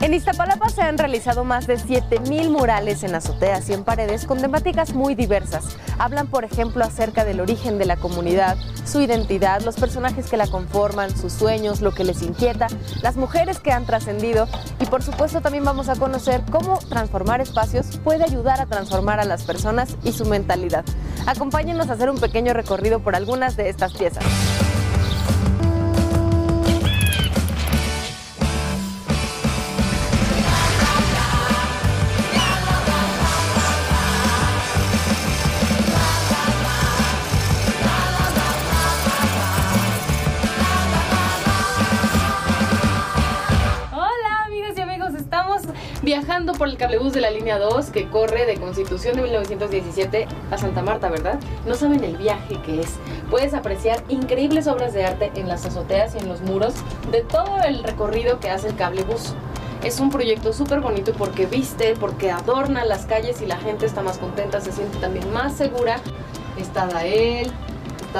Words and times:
En 0.00 0.12
Iztapalapa 0.12 0.68
se 0.68 0.82
han 0.82 0.98
realizado 0.98 1.42
más 1.42 1.66
de 1.66 1.78
7.000 1.78 2.50
murales 2.50 3.02
en 3.02 3.14
azoteas 3.14 3.68
y 3.70 3.72
en 3.72 3.82
paredes 3.82 4.26
con 4.26 4.38
temáticas 4.38 4.92
muy 4.92 5.14
diversas. 5.14 5.76
Hablan, 5.98 6.26
por 6.26 6.44
ejemplo, 6.44 6.84
acerca 6.84 7.24
del 7.24 7.40
origen 7.40 7.78
de 7.78 7.86
la 7.86 7.96
comunidad, 7.96 8.58
su 8.84 9.00
identidad, 9.00 9.62
los 9.62 9.76
personajes 9.76 10.26
que 10.26 10.36
la 10.36 10.46
conforman, 10.46 11.16
sus 11.16 11.32
sueños, 11.32 11.80
lo 11.80 11.92
que 11.92 12.04
les 12.04 12.22
inquieta, 12.22 12.66
las 13.02 13.16
mujeres 13.16 13.58
que 13.58 13.72
han 13.72 13.86
trascendido 13.86 14.46
y 14.78 14.84
por 14.84 15.02
supuesto 15.02 15.40
también 15.40 15.64
vamos 15.64 15.88
a 15.88 15.96
conocer 15.96 16.42
cómo 16.52 16.78
transformar 16.88 17.40
espacios 17.40 17.98
puede 18.04 18.24
ayudar 18.24 18.60
a 18.60 18.66
transformar 18.66 19.18
a 19.18 19.24
las 19.24 19.44
personas 19.44 19.96
y 20.04 20.12
su 20.12 20.26
mentalidad. 20.26 20.84
Acompáñenos 21.26 21.88
a 21.88 21.94
hacer 21.94 22.10
un 22.10 22.18
pequeño 22.18 22.52
recorrido 22.52 23.00
por 23.00 23.16
algunas 23.16 23.56
de 23.56 23.70
estas 23.70 23.94
piezas. 23.94 24.24
Viajando 46.06 46.52
por 46.52 46.68
el 46.68 46.76
cablebús 46.76 47.12
de 47.12 47.20
la 47.20 47.32
línea 47.32 47.58
2 47.58 47.86
que 47.86 48.08
corre 48.08 48.46
de 48.46 48.60
Constitución 48.60 49.16
de 49.16 49.22
1917 49.22 50.28
a 50.52 50.56
Santa 50.56 50.80
Marta, 50.80 51.10
¿verdad? 51.10 51.40
No 51.66 51.74
saben 51.74 52.04
el 52.04 52.16
viaje 52.16 52.62
que 52.64 52.80
es. 52.80 52.94
Puedes 53.28 53.54
apreciar 53.54 54.04
increíbles 54.08 54.68
obras 54.68 54.94
de 54.94 55.04
arte 55.04 55.32
en 55.34 55.48
las 55.48 55.66
azoteas 55.66 56.14
y 56.14 56.18
en 56.18 56.28
los 56.28 56.42
muros 56.42 56.74
de 57.10 57.22
todo 57.22 57.58
el 57.66 57.82
recorrido 57.82 58.38
que 58.38 58.50
hace 58.50 58.68
el 58.68 58.76
cablebús. 58.76 59.34
Es 59.82 59.98
un 59.98 60.10
proyecto 60.10 60.52
súper 60.52 60.78
bonito 60.78 61.12
porque 61.12 61.44
viste, 61.44 61.96
porque 61.98 62.30
adorna 62.30 62.84
las 62.84 63.06
calles 63.06 63.42
y 63.42 63.46
la 63.46 63.56
gente 63.56 63.84
está 63.84 64.00
más 64.00 64.18
contenta, 64.18 64.60
se 64.60 64.70
siente 64.70 64.98
también 64.98 65.32
más 65.32 65.56
segura. 65.56 65.96
Está 66.56 66.86
Dael, 66.86 67.50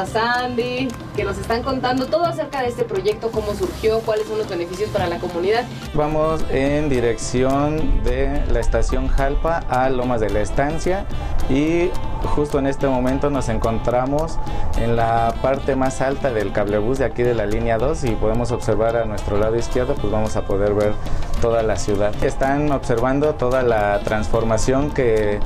Sandy, 0.05 0.89
que 1.15 1.25
nos 1.25 1.39
están 1.39 1.63
contando 1.63 2.07
todo 2.07 2.25
acerca 2.25 2.61
de 2.61 2.69
este 2.69 2.85
proyecto, 2.85 3.31
cómo 3.31 3.55
surgió, 3.55 4.01
cuáles 4.01 4.27
son 4.27 4.39
los 4.39 4.49
beneficios 4.49 4.91
para 4.91 5.07
la 5.07 5.19
comunidad. 5.19 5.65
Vamos 5.95 6.45
en 6.51 6.89
dirección 6.91 8.03
de 8.03 8.45
la 8.53 8.61
estación 8.61 9.09
Jalpa 9.09 9.59
a 9.71 9.89
Lomas 9.89 10.21
de 10.21 10.29
la 10.29 10.41
Estancia 10.41 11.07
y 11.49 11.91
justo 12.35 12.59
en 12.59 12.67
este 12.67 12.89
momento 12.89 13.31
nos 13.31 13.49
encontramos 13.49 14.39
en 14.79 14.97
la 14.97 15.35
parte 15.41 15.77
más 15.77 16.01
alta 16.01 16.33
del 16.33 16.53
cablebús 16.53 16.99
de 16.99 17.05
aquí 17.05 17.23
de 17.23 17.35
la 17.35 17.47
línea 17.47 17.79
2 17.79 18.05
y 18.05 18.11
podemos 18.17 18.51
observar 18.51 18.97
a 18.97 19.05
nuestro 19.05 19.39
lado 19.39 19.57
izquierdo 19.57 19.95
pues 19.95 20.13
vamos 20.13 20.37
a 20.37 20.43
poder 20.43 20.75
ver 20.75 20.93
toda 21.41 21.63
la 21.63 21.77
ciudad. 21.77 22.13
Están 22.23 22.73
observando 22.73 23.35
toda 23.35 23.63
la 23.63 24.01
transformación 24.01 24.91
que, 24.91 25.39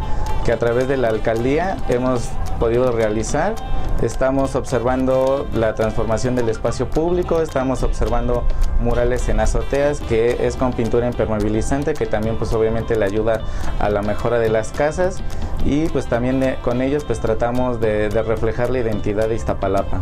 que 0.45 0.53
a 0.53 0.59
través 0.59 0.89
de 0.89 0.97
la 0.97 1.09
alcaldía 1.09 1.77
hemos 1.89 2.29
podido 2.59 2.93
realizar. 2.93 3.55
Estamos 4.03 4.55
observando 4.55 5.47
la 5.55 5.75
transformación 5.75 6.35
del 6.35 6.49
espacio 6.49 6.89
público, 6.89 7.43
estamos 7.43 7.83
observando 7.83 8.45
murales 8.81 9.29
en 9.29 9.41
azoteas 9.41 10.01
que 10.01 10.47
es 10.47 10.57
con 10.57 10.73
pintura 10.73 11.07
impermeabilizante 11.07 11.93
que 11.93 12.07
también 12.07 12.37
pues 12.37 12.53
obviamente 12.55 12.97
le 12.97 13.05
ayuda 13.05 13.43
a 13.79 13.91
la 13.91 14.01
mejora 14.01 14.39
de 14.39 14.49
las 14.49 14.73
casas 14.73 15.23
y 15.67 15.89
pues 15.89 16.07
también 16.07 16.57
con 16.63 16.81
ellos 16.81 17.05
pues 17.05 17.21
tratamos 17.21 17.81
de 17.81 18.09
reflejar 18.09 18.71
la 18.71 18.79
identidad 18.79 19.29
de 19.29 19.35
Iztapalapa. 19.35 20.01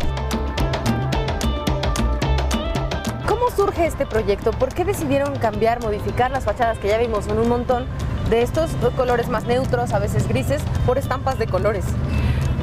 ¿Cómo 3.27 3.51
surge 3.51 3.87
este 3.87 4.07
proyecto? 4.07 4.53
¿Por 4.53 4.73
qué 4.73 4.85
decidieron 4.85 5.37
cambiar, 5.39 5.83
modificar 5.83 6.31
las 6.31 6.45
fachadas 6.45 6.79
que 6.79 6.89
ya 6.89 6.99
vimos 6.99 7.27
en 7.27 7.39
un 7.39 7.49
montón 7.49 7.87
de 8.31 8.43
estos 8.43 8.71
colores 8.97 9.29
más 9.29 9.45
neutros, 9.45 9.93
a 9.93 9.99
veces 9.99 10.29
grises, 10.29 10.63
por 10.85 10.99
estampas 10.99 11.39
de 11.39 11.47
colores? 11.47 11.85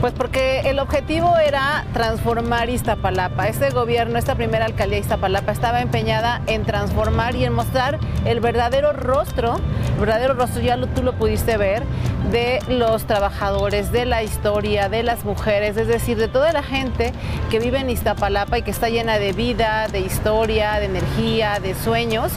Pues 0.05 0.13
porque 0.13 0.59
el 0.69 0.77
objetivo 0.77 1.35
era 1.35 1.83
transformar 1.91 2.69
Iztapalapa. 2.69 3.47
Este 3.47 3.71
gobierno, 3.71 4.19
esta 4.19 4.35
primera 4.35 4.65
alcaldía 4.65 4.97
de 4.97 5.01
Iztapalapa 5.01 5.51
estaba 5.51 5.81
empeñada 5.81 6.43
en 6.45 6.63
transformar 6.63 7.35
y 7.35 7.43
en 7.43 7.53
mostrar 7.53 7.97
el 8.23 8.39
verdadero 8.39 8.93
rostro, 8.93 9.55
el 9.95 9.99
verdadero 9.99 10.35
rostro, 10.35 10.61
ya 10.61 10.79
tú 10.79 11.01
lo 11.01 11.13
pudiste 11.13 11.57
ver, 11.57 11.81
de 12.31 12.59
los 12.67 13.05
trabajadores, 13.05 13.91
de 13.91 14.05
la 14.05 14.21
historia, 14.21 14.89
de 14.89 15.01
las 15.01 15.25
mujeres, 15.25 15.75
es 15.75 15.87
decir, 15.87 16.19
de 16.19 16.27
toda 16.27 16.53
la 16.53 16.61
gente 16.61 17.11
que 17.49 17.57
vive 17.57 17.79
en 17.79 17.89
Iztapalapa 17.89 18.59
y 18.59 18.61
que 18.61 18.69
está 18.69 18.89
llena 18.89 19.17
de 19.17 19.33
vida, 19.33 19.87
de 19.87 20.01
historia, 20.01 20.73
de 20.73 20.85
energía, 20.85 21.59
de 21.59 21.73
sueños. 21.73 22.31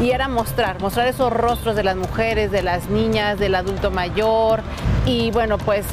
Y 0.00 0.10
era 0.10 0.26
mostrar, 0.26 0.80
mostrar 0.80 1.06
esos 1.06 1.32
rostros 1.32 1.76
de 1.76 1.84
las 1.84 1.94
mujeres, 1.94 2.50
de 2.50 2.62
las 2.62 2.88
niñas, 2.88 3.38
del 3.38 3.54
adulto 3.54 3.92
mayor. 3.92 4.62
Y 5.06 5.30
bueno, 5.30 5.56
pues 5.56 5.86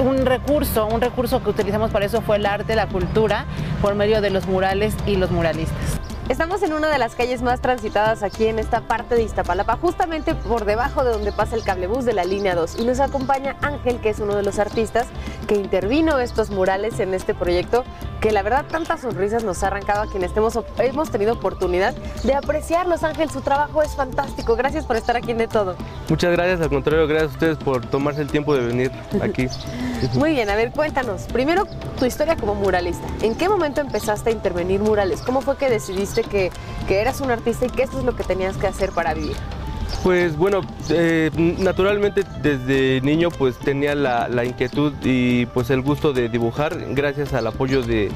un 0.00 0.24
recurso, 0.26 0.86
un 0.86 1.00
recurso 1.00 1.42
que 1.42 1.50
utilizamos 1.50 1.90
para 1.90 2.06
eso 2.06 2.22
fue 2.22 2.36
el 2.36 2.46
arte, 2.46 2.74
la 2.74 2.88
cultura, 2.88 3.44
por 3.82 3.94
medio 3.94 4.20
de 4.20 4.30
los 4.30 4.46
murales 4.46 4.94
y 5.06 5.16
los 5.16 5.30
muralistas. 5.30 5.99
Estamos 6.30 6.62
en 6.62 6.72
una 6.72 6.88
de 6.88 6.98
las 6.98 7.16
calles 7.16 7.42
más 7.42 7.60
transitadas 7.60 8.22
aquí 8.22 8.46
en 8.46 8.60
esta 8.60 8.82
parte 8.82 9.16
de 9.16 9.24
Iztapalapa, 9.24 9.76
justamente 9.78 10.36
por 10.36 10.64
debajo 10.64 11.02
de 11.02 11.10
donde 11.10 11.32
pasa 11.32 11.56
el 11.56 11.64
cablebús 11.64 12.04
de 12.04 12.12
la 12.12 12.22
línea 12.22 12.54
2. 12.54 12.78
Y 12.78 12.84
nos 12.84 13.00
acompaña 13.00 13.56
Ángel, 13.62 14.00
que 14.00 14.10
es 14.10 14.20
uno 14.20 14.36
de 14.36 14.44
los 14.44 14.60
artistas 14.60 15.08
que 15.48 15.56
intervino 15.56 16.20
estos 16.20 16.50
murales 16.50 17.00
en 17.00 17.14
este 17.14 17.34
proyecto, 17.34 17.82
que 18.20 18.30
la 18.30 18.42
verdad 18.42 18.64
tantas 18.70 19.00
sonrisas 19.00 19.42
nos 19.42 19.64
ha 19.64 19.66
arrancado 19.66 20.02
a 20.02 20.06
quienes 20.06 20.30
hemos, 20.36 20.56
hemos 20.78 21.10
tenido 21.10 21.32
oportunidad 21.32 21.94
de 22.22 22.34
apreciarlos. 22.34 23.02
Ángel, 23.02 23.28
su 23.28 23.40
trabajo 23.40 23.82
es 23.82 23.96
fantástico. 23.96 24.54
Gracias 24.54 24.86
por 24.86 24.94
estar 24.94 25.16
aquí 25.16 25.32
en 25.32 25.38
De 25.38 25.48
Todo. 25.48 25.74
Muchas 26.08 26.30
gracias, 26.30 26.60
al 26.60 26.68
contrario, 26.68 27.08
gracias 27.08 27.32
a 27.32 27.34
ustedes 27.34 27.58
por 27.58 27.84
tomarse 27.86 28.22
el 28.22 28.30
tiempo 28.30 28.54
de 28.54 28.64
venir 28.64 28.92
aquí. 29.20 29.48
Muy 30.14 30.30
bien, 30.30 30.48
a 30.48 30.54
ver, 30.54 30.70
cuéntanos. 30.70 31.22
Primero, 31.24 31.66
tu 31.98 32.04
historia 32.04 32.36
como 32.36 32.54
muralista. 32.54 33.06
¿En 33.20 33.34
qué 33.34 33.48
momento 33.48 33.80
empezaste 33.80 34.30
a 34.30 34.32
intervenir 34.32 34.80
murales? 34.80 35.22
¿Cómo 35.22 35.40
fue 35.40 35.56
que 35.56 35.68
decidiste 35.68 36.19
que, 36.22 36.50
que 36.88 37.00
eras 37.00 37.20
un 37.20 37.30
artista 37.30 37.66
y 37.66 37.70
que 37.70 37.82
esto 37.82 37.98
es 37.98 38.04
lo 38.04 38.16
que 38.16 38.24
tenías 38.24 38.56
que 38.56 38.66
hacer 38.66 38.90
para 38.90 39.14
vivir? 39.14 39.36
Pues 40.02 40.36
bueno, 40.36 40.62
eh, 40.88 41.30
naturalmente 41.58 42.24
desde 42.42 43.00
niño 43.02 43.28
pues 43.30 43.58
tenía 43.58 43.94
la, 43.94 44.28
la, 44.28 44.44
inquietud 44.44 44.92
y 45.02 45.46
pues 45.46 45.68
el 45.70 45.82
gusto 45.82 46.12
de 46.12 46.28
dibujar 46.28 46.78
gracias 46.94 47.34
al 47.34 47.46
apoyo 47.48 47.82
de, 47.82 48.10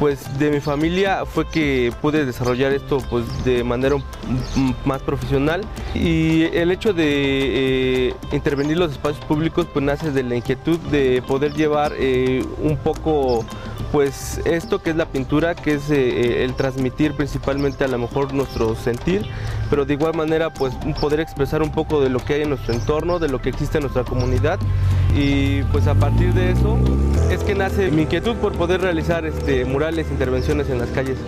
pues 0.00 0.38
de 0.38 0.50
mi 0.50 0.60
familia 0.60 1.26
fue 1.26 1.46
que 1.46 1.92
pude 2.00 2.24
desarrollar 2.24 2.72
esto 2.72 2.98
pues 3.10 3.44
de 3.44 3.62
manera 3.62 3.96
más 4.86 5.02
profesional 5.02 5.60
y 5.94 6.44
el 6.56 6.70
hecho 6.70 6.94
de 6.94 8.08
eh, 8.08 8.14
intervenir 8.32 8.78
los 8.78 8.92
espacios 8.92 9.22
públicos 9.26 9.66
pues 9.70 9.84
nace 9.84 10.10
de 10.10 10.22
la 10.22 10.36
inquietud 10.36 10.78
de 10.90 11.22
poder 11.28 11.52
llevar 11.52 11.92
eh, 11.98 12.42
un 12.62 12.78
poco 12.78 13.44
pues 13.92 14.40
esto 14.44 14.82
que 14.82 14.90
es 14.90 14.96
la 14.96 15.06
pintura, 15.06 15.54
que 15.54 15.74
es 15.74 15.90
eh, 15.90 16.44
el 16.44 16.54
transmitir 16.54 17.14
principalmente 17.14 17.84
a 17.84 17.88
lo 17.88 17.98
mejor 17.98 18.32
nuestro 18.32 18.76
sentir, 18.76 19.26
pero 19.68 19.84
de 19.84 19.94
igual 19.94 20.14
manera 20.14 20.52
pues 20.52 20.74
poder 21.00 21.20
expresar 21.20 21.62
un 21.62 21.72
poco 21.72 22.00
de 22.00 22.08
lo 22.08 22.20
que 22.20 22.34
hay 22.34 22.42
en 22.42 22.50
nuestro 22.50 22.72
entorno, 22.72 23.18
de 23.18 23.28
lo 23.28 23.40
que 23.40 23.48
existe 23.48 23.78
en 23.78 23.82
nuestra 23.82 24.04
comunidad 24.04 24.58
y 25.14 25.62
pues 25.64 25.86
a 25.86 25.94
partir 25.94 26.32
de 26.34 26.52
eso 26.52 26.78
es 27.30 27.42
que 27.42 27.54
nace 27.54 27.90
mi 27.90 28.02
inquietud 28.02 28.36
por 28.36 28.52
poder 28.52 28.80
realizar 28.80 29.24
este, 29.24 29.64
murales, 29.64 30.10
intervenciones 30.10 30.68
en 30.70 30.78
las 30.78 30.90
calles. 30.90 31.18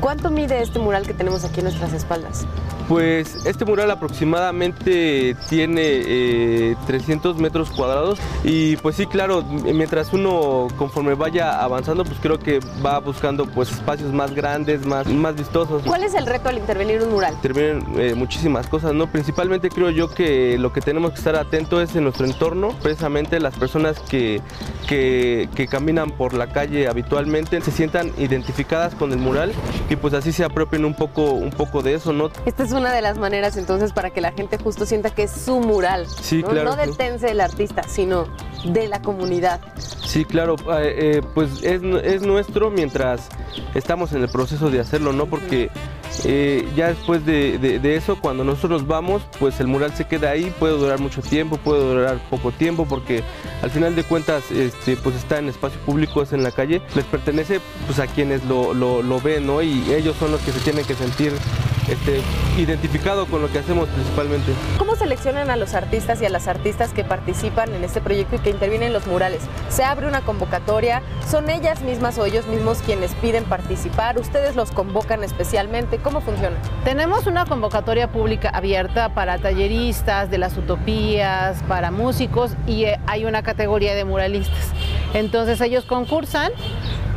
¿Cuánto 0.00 0.30
mide 0.30 0.62
este 0.62 0.78
mural 0.78 1.06
que 1.06 1.14
tenemos 1.14 1.44
aquí 1.44 1.60
en 1.60 1.64
nuestras 1.64 1.92
espaldas? 1.92 2.46
Pues 2.90 3.46
este 3.46 3.64
mural 3.64 3.88
aproximadamente 3.92 5.36
tiene 5.48 6.76
300 6.88 7.36
eh, 7.36 7.40
metros 7.40 7.70
cuadrados 7.70 8.18
y 8.42 8.74
pues 8.78 8.96
sí, 8.96 9.06
claro, 9.06 9.44
mientras 9.44 10.12
uno 10.12 10.66
conforme 10.76 11.14
vaya 11.14 11.62
avanzando, 11.62 12.04
pues 12.04 12.18
creo 12.20 12.40
que 12.40 12.58
va 12.84 12.98
buscando 12.98 13.46
pues 13.46 13.70
espacios 13.70 14.12
más 14.12 14.34
grandes, 14.34 14.84
más, 14.84 15.06
más 15.06 15.36
vistosos. 15.36 15.84
¿Cuál 15.86 16.02
es 16.02 16.14
el 16.14 16.26
reto 16.26 16.48
al 16.48 16.58
intervenir 16.58 17.00
un 17.00 17.12
mural? 17.12 17.34
Intervienen 17.34 17.86
eh, 17.96 18.14
muchísimas 18.16 18.66
cosas, 18.66 18.92
¿no? 18.92 19.06
Principalmente 19.06 19.68
creo 19.68 19.90
yo 19.90 20.10
que 20.10 20.58
lo 20.58 20.72
que 20.72 20.80
tenemos 20.80 21.12
que 21.12 21.18
estar 21.18 21.36
atento 21.36 21.80
es 21.80 21.94
en 21.94 22.02
nuestro 22.02 22.26
entorno, 22.26 22.74
precisamente 22.82 23.38
las 23.38 23.54
personas 23.54 24.00
que, 24.00 24.40
que, 24.88 25.48
que 25.54 25.68
caminan 25.68 26.10
por 26.10 26.34
la 26.34 26.48
calle 26.48 26.88
habitualmente 26.88 27.60
se 27.60 27.70
sientan 27.70 28.10
identificadas 28.18 28.96
con 28.96 29.12
el 29.12 29.18
mural 29.18 29.52
y 29.88 29.94
pues 29.94 30.12
así 30.12 30.32
se 30.32 30.42
apropien 30.42 30.84
un 30.84 30.94
poco, 30.94 31.30
un 31.30 31.50
poco 31.50 31.82
de 31.82 31.94
eso, 31.94 32.12
¿no? 32.12 32.30
Esta 32.46 32.64
es 32.64 32.72
una 32.72 32.79
de 32.88 33.02
las 33.02 33.18
maneras 33.18 33.56
entonces 33.56 33.92
para 33.92 34.10
que 34.10 34.20
la 34.20 34.32
gente 34.32 34.56
justo 34.58 34.86
sienta 34.86 35.10
que 35.10 35.24
es 35.24 35.30
su 35.30 35.60
mural. 35.60 36.06
Sí, 36.22 36.42
¿no? 36.42 36.48
claro. 36.48 36.70
No 36.70 36.76
del 36.76 36.96
tense 36.96 37.26
del 37.26 37.40
artista, 37.40 37.82
sino 37.86 38.26
de 38.64 38.88
la 38.88 39.02
comunidad. 39.02 39.60
Sí, 39.76 40.24
claro, 40.24 40.56
eh, 40.78 41.18
eh, 41.18 41.22
pues 41.34 41.62
es, 41.62 41.82
es, 42.02 42.22
nuestro 42.22 42.70
mientras 42.70 43.28
estamos 43.74 44.12
en 44.12 44.22
el 44.22 44.28
proceso 44.30 44.70
de 44.70 44.80
hacerlo, 44.80 45.12
¿no? 45.12 45.26
Porque 45.26 45.70
eh, 46.24 46.68
ya 46.76 46.88
después 46.88 47.24
de, 47.24 47.58
de, 47.58 47.96
eso, 47.96 48.20
cuando 48.20 48.44
nosotros 48.44 48.86
vamos, 48.86 49.22
pues 49.38 49.60
el 49.60 49.66
mural 49.66 49.94
se 49.94 50.06
queda 50.06 50.30
ahí, 50.30 50.52
puede 50.58 50.76
durar 50.76 50.98
mucho 50.98 51.22
tiempo, 51.22 51.56
puede 51.56 51.80
durar 51.80 52.18
poco 52.28 52.52
tiempo, 52.52 52.86
porque 52.86 53.22
al 53.62 53.70
final 53.70 53.94
de 53.94 54.04
cuentas, 54.04 54.50
este, 54.50 54.96
pues 54.96 55.16
está 55.16 55.38
en 55.38 55.48
espacio 55.48 55.80
público, 55.80 56.22
es 56.22 56.32
en 56.32 56.42
la 56.42 56.50
calle, 56.50 56.82
les 56.94 57.04
pertenece 57.04 57.60
pues 57.86 57.98
a 57.98 58.06
quienes 58.06 58.44
lo, 58.44 58.74
lo, 58.74 59.02
lo 59.02 59.20
ven, 59.20 59.46
¿no? 59.46 59.62
Y 59.62 59.92
ellos 59.92 60.16
son 60.18 60.32
los 60.32 60.40
que 60.40 60.52
se 60.52 60.60
tienen 60.60 60.84
que 60.84 60.94
sentir 60.94 61.32
este, 61.90 62.22
identificado 62.56 63.26
con 63.26 63.42
lo 63.42 63.50
que 63.50 63.58
hacemos 63.58 63.88
principalmente. 63.88 64.52
¿Cómo 64.78 64.94
seleccionan 64.96 65.50
a 65.50 65.56
los 65.56 65.74
artistas 65.74 66.22
y 66.22 66.26
a 66.26 66.30
las 66.30 66.46
artistas 66.46 66.92
que 66.92 67.04
participan 67.04 67.74
en 67.74 67.84
este 67.84 68.00
proyecto 68.00 68.36
y 68.36 68.38
que 68.38 68.50
intervienen 68.50 68.88
en 68.88 68.92
los 68.92 69.06
murales? 69.06 69.42
¿Se 69.68 69.82
abre 69.82 70.06
una 70.06 70.20
convocatoria? 70.20 71.02
¿Son 71.28 71.50
ellas 71.50 71.82
mismas 71.82 72.18
o 72.18 72.26
ellos 72.26 72.46
mismos 72.46 72.78
quienes 72.84 73.14
piden 73.14 73.44
participar? 73.44 74.18
¿Ustedes 74.18 74.56
los 74.56 74.70
convocan 74.70 75.24
especialmente? 75.24 75.98
¿Cómo 76.02 76.20
funciona? 76.20 76.56
Tenemos 76.84 77.26
una 77.26 77.44
convocatoria 77.44 78.08
pública 78.08 78.48
abierta 78.48 79.10
para 79.14 79.38
talleristas 79.38 80.30
de 80.30 80.38
las 80.38 80.56
utopías, 80.56 81.62
para 81.68 81.90
músicos 81.90 82.52
y 82.66 82.84
eh, 82.84 82.98
hay 83.06 83.26
una 83.26 83.42
categoría 83.42 83.94
de 83.94 84.04
muralistas. 84.04 84.72
Entonces 85.12 85.60
ellos 85.60 85.84
concursan 85.84 86.52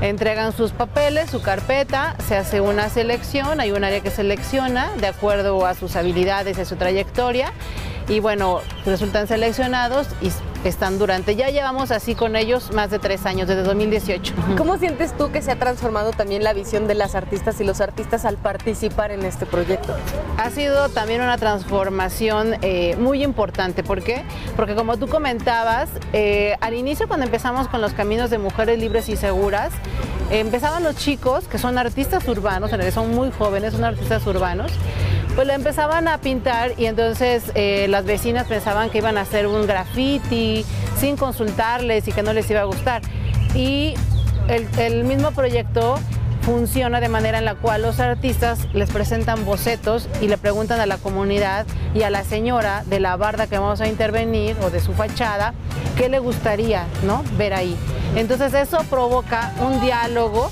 entregan 0.02 0.52
sus 0.52 0.72
papeles, 0.72 1.30
su 1.30 1.42
carpeta, 1.42 2.16
se 2.28 2.36
hace 2.36 2.60
una 2.60 2.90
selección, 2.90 3.62
hay 3.62 3.72
un 3.72 3.86
área 3.86 4.02
que 4.02 4.12
selecciona 4.12 4.92
de 5.00 5.08
acuerdo 5.08 5.66
a 5.66 5.76
sus 5.76 5.96
habilidades 5.96 6.58
y 6.58 6.62
a 6.62 6.66
su 6.66 6.76
trayectoria 6.76 7.54
y 8.10 8.20
bueno, 8.20 8.60
resultan 8.86 9.28
seleccionados 9.28 10.08
y 10.22 10.30
están 10.64 11.00
durante, 11.00 11.36
ya 11.36 11.50
llevamos 11.50 11.92
así 11.92 12.16
con 12.16 12.36
ellos 12.36 12.72
más 12.72 12.90
de 12.90 13.00
tres 13.00 13.26
años, 13.26 13.48
desde 13.48 13.64
2018. 13.64 14.34
¿Cómo 14.58 14.78
sientes 14.78 15.16
tú 15.18 15.32
que 15.32 15.42
se 15.42 15.52
ha 15.52 15.58
transformado 15.58 16.12
también 16.12 16.44
la 16.44 16.54
visión 16.54 16.88
de 16.88 16.96
las 16.96 17.16
artistas 17.16 17.60
y 17.62 17.64
los 17.64 17.82
artistas 17.82 18.26
al 18.26 18.38
participar 18.38 19.12
en 19.12 19.24
este 19.24 19.46
proyecto? 19.46 19.96
Ha 20.38 20.50
sido 20.50 20.90
también 20.90 21.22
una 21.22 21.38
transformación 21.38 22.56
eh, 22.62 22.96
muy 22.98 23.24
importante, 23.24 23.84
¿por 23.84 24.04
qué? 24.04 24.24
Porque 24.56 24.76
como 24.76 24.98
tú 24.98 25.08
comentabas, 25.08 25.90
eh, 26.14 26.56
al 26.62 26.74
inicio 26.74 27.08
cuando 27.08 27.26
empezamos 27.26 27.68
con 27.68 27.82
los 27.82 27.94
caminos 27.94 28.30
de 28.30 28.38
mujeres 28.38 28.80
libres 28.80 29.10
y 29.10 29.16
seguras, 29.16 29.72
empezaban 30.30 30.84
los 30.84 30.96
chicos, 30.96 31.46
que 31.48 31.58
son 31.58 31.78
artistas 31.78 32.28
urbanos, 32.28 32.72
en 32.72 32.78
realidad 32.78 32.96
son 32.96 33.12
muy 33.12 33.32
jóvenes, 33.32 33.74
son 33.74 33.84
artistas 33.84 34.26
urbanos, 34.26 34.72
pues 35.36 35.48
lo 35.48 35.54
empezaban 35.54 36.08
a 36.08 36.20
pintar 36.20 36.74
y 36.78 36.86
entonces 36.86 37.44
eh, 37.56 37.88
las 37.90 38.06
vecinas 38.06 38.48
pensaban 38.48 38.90
que 38.90 39.00
iban 39.00 39.18
a 39.18 39.22
hacer 39.22 39.48
un 39.48 39.66
graffiti 39.66 40.66
sin 40.98 41.18
consultarles 41.18 42.08
y 42.08 42.12
que 42.12 42.22
no 42.22 42.34
les 42.34 42.50
iba 42.50 42.62
a 42.62 42.66
gustar. 42.66 43.02
Y 43.56 43.96
el, 44.48 45.04
mismo 45.04 45.32
proyecto 45.32 45.96
funciona 46.42 47.00
de 47.00 47.10
manera 47.10 47.38
en 47.38 47.46
la 47.46 47.56
cual 47.56 47.82
los 47.82 48.00
artistas 48.00 48.68
les 48.74 48.90
presentan 48.92 49.46
bocetos 49.46 50.10
y 50.22 50.28
le 50.28 50.38
preguntan 50.38 50.80
a 50.80 50.86
la 50.86 50.98
comunidad 50.98 51.66
y 51.96 52.04
a 52.04 52.10
la 52.10 52.24
señora 52.24 52.84
de 52.86 53.00
la 53.00 53.16
barda 53.16 53.48
que 53.48 53.58
vamos 53.58 53.80
a 53.82 53.88
intervenir 53.88 54.58
o 54.62 54.70
de 54.70 54.82
su 54.82 54.94
fachada 54.94 55.54
qué 55.96 56.10
le 56.10 56.20
gustaría 56.20 56.86
¿no? 57.06 57.24
ver 57.38 57.54
ahí. 57.54 57.76
Entonces 58.16 58.54
eso 58.54 58.80
provoca 58.90 59.54
un 59.62 59.80
diálogo 59.82 60.52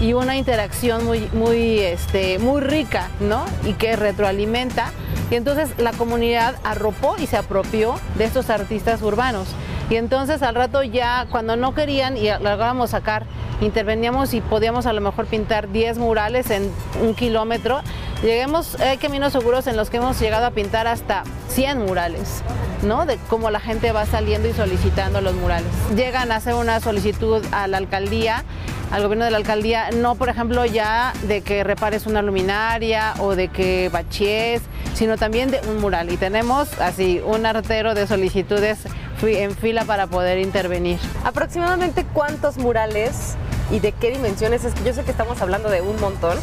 y 0.00 0.12
una 0.12 0.36
interacción 0.36 1.04
muy, 1.04 1.28
muy, 1.32 1.80
este, 1.80 2.38
muy 2.38 2.60
rica, 2.60 3.08
¿no? 3.20 3.44
Y 3.64 3.72
que 3.72 3.96
retroalimenta. 3.96 4.92
Y 5.30 5.34
entonces 5.34 5.70
la 5.78 5.92
comunidad 5.92 6.56
arropó 6.64 7.16
y 7.18 7.26
se 7.26 7.36
apropió 7.36 7.94
de 8.16 8.24
estos 8.24 8.48
artistas 8.50 9.02
urbanos. 9.02 9.48
Y 9.90 9.96
entonces 9.96 10.42
al 10.42 10.54
rato 10.54 10.82
ya, 10.82 11.26
cuando 11.30 11.56
no 11.56 11.74
querían 11.74 12.16
y 12.16 12.28
lográbamos 12.28 12.90
sacar, 12.90 13.24
interveníamos 13.60 14.34
y 14.34 14.40
podíamos 14.40 14.86
a 14.86 14.92
lo 14.92 15.00
mejor 15.00 15.26
pintar 15.26 15.70
10 15.70 15.98
murales 15.98 16.50
en 16.50 16.70
un 17.02 17.14
kilómetro. 17.14 17.80
Lleguemos, 18.22 18.78
hay 18.80 18.98
caminos 18.98 19.32
seguros 19.32 19.66
en 19.66 19.76
los 19.76 19.90
que 19.90 19.96
hemos 19.96 20.20
llegado 20.20 20.46
a 20.46 20.50
pintar 20.50 20.86
hasta 20.86 21.24
100 21.48 21.78
murales, 21.78 22.42
¿no? 22.82 23.06
De 23.06 23.18
cómo 23.28 23.50
la 23.50 23.60
gente 23.60 23.92
va 23.92 24.06
saliendo 24.06 24.48
y 24.48 24.52
solicitando 24.52 25.20
los 25.20 25.34
murales. 25.34 25.70
Llegan 25.96 26.32
a 26.32 26.36
hacer 26.36 26.54
una 26.54 26.80
solicitud 26.80 27.44
a 27.52 27.66
la 27.66 27.78
alcaldía 27.78 28.44
al 28.90 29.02
gobierno 29.02 29.24
de 29.24 29.30
la 29.30 29.36
alcaldía, 29.36 29.90
no 29.90 30.14
por 30.14 30.28
ejemplo 30.28 30.64
ya 30.64 31.12
de 31.24 31.42
que 31.42 31.64
repares 31.64 32.06
una 32.06 32.22
luminaria 32.22 33.14
o 33.18 33.34
de 33.34 33.48
que 33.48 33.90
baches, 33.92 34.62
sino 34.94 35.16
también 35.16 35.50
de 35.50 35.60
un 35.68 35.80
mural. 35.80 36.10
Y 36.10 36.16
tenemos 36.16 36.80
así 36.80 37.20
un 37.24 37.46
artero 37.46 37.94
de 37.94 38.06
solicitudes 38.06 38.78
en 39.22 39.54
fila 39.56 39.84
para 39.84 40.06
poder 40.06 40.38
intervenir. 40.38 40.98
Aproximadamente 41.24 42.06
cuántos 42.12 42.56
murales 42.56 43.36
y 43.70 43.80
de 43.80 43.92
qué 43.92 44.10
dimensiones, 44.10 44.64
es 44.64 44.74
que 44.74 44.84
yo 44.84 44.94
sé 44.94 45.04
que 45.04 45.10
estamos 45.10 45.42
hablando 45.42 45.68
de 45.68 45.82
un 45.82 46.00
montón, 46.00 46.38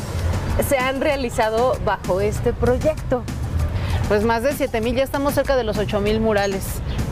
se 0.67 0.77
han 0.77 1.01
realizado 1.01 1.77
bajo 1.83 2.21
este 2.21 2.53
proyecto. 2.53 3.23
Pues 4.07 4.23
más 4.23 4.43
de 4.43 4.51
7.000, 4.51 4.93
ya 4.93 5.03
estamos 5.03 5.33
cerca 5.33 5.55
de 5.55 5.63
los 5.63 5.77
8.000 5.77 6.19
murales 6.19 6.63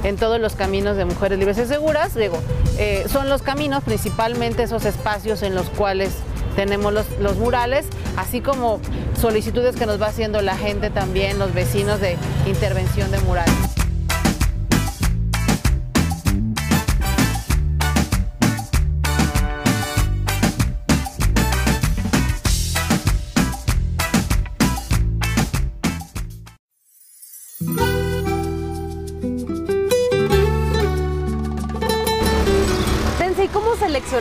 en 0.04 0.16
todos 0.16 0.40
los 0.40 0.54
caminos 0.54 0.96
de 0.96 1.06
mujeres 1.06 1.40
libres 1.40 1.58
y 1.58 1.66
seguras. 1.66 2.14
Digo, 2.14 2.38
eh, 2.78 3.06
son 3.12 3.30
los 3.30 3.42
caminos, 3.42 3.84
principalmente 3.84 4.64
esos 4.64 4.86
espacios 4.86 5.42
en 5.42 5.56
los 5.56 5.70
cuales 5.70 6.12
tenemos 6.56 6.94
los, 6.94 7.38
murales, 7.38 7.88
así 8.16 8.42
como 8.42 8.80
solicitudes 9.20 9.76
que 9.76 9.88
nos 9.88 10.00
va 10.00 10.08
haciendo 10.08 10.42
la 10.44 10.56
gente 10.56 10.92
también, 10.92 11.40
los 11.40 11.52
vecinos 11.54 12.00
de 12.00 12.16
intervención 12.46 13.10
de 13.10 13.20
murales. 13.22 13.83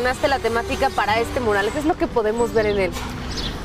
Seleccionaste 0.02 0.28
la 0.28 0.38
temática 0.38 0.90
para 0.90 1.20
este 1.20 1.40
mural? 1.40 1.68
¿Qué 1.72 1.78
es 1.78 1.84
lo 1.84 1.96
que 1.96 2.06
podemos 2.06 2.52
ver 2.52 2.66
en 2.66 2.78
él? 2.78 2.90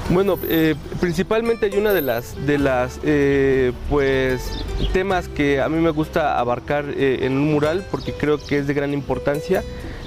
Bueno, 0.10 0.38
eh, 0.48 0.76
principalmente 1.02 1.66
hay 1.66 1.78
una 1.78 1.94
de 1.94 2.02
las, 2.02 2.46
de 2.46 2.58
las 2.60 3.00
eh, 3.04 3.74
pues, 3.90 4.64
temas 4.94 5.28
que 5.28 5.60
a 5.62 5.68
mí 5.68 5.82
me 5.82 5.90
gusta 5.90 6.40
abarcar 6.40 6.86
eh, 6.90 7.20
en 7.24 7.34
un 7.34 7.52
mural 7.52 7.86
porque 7.92 8.14
creo 8.14 8.38
que 8.38 8.60
es 8.60 8.68
de 8.68 8.74
gran 8.74 8.94
importancia, 8.94 9.64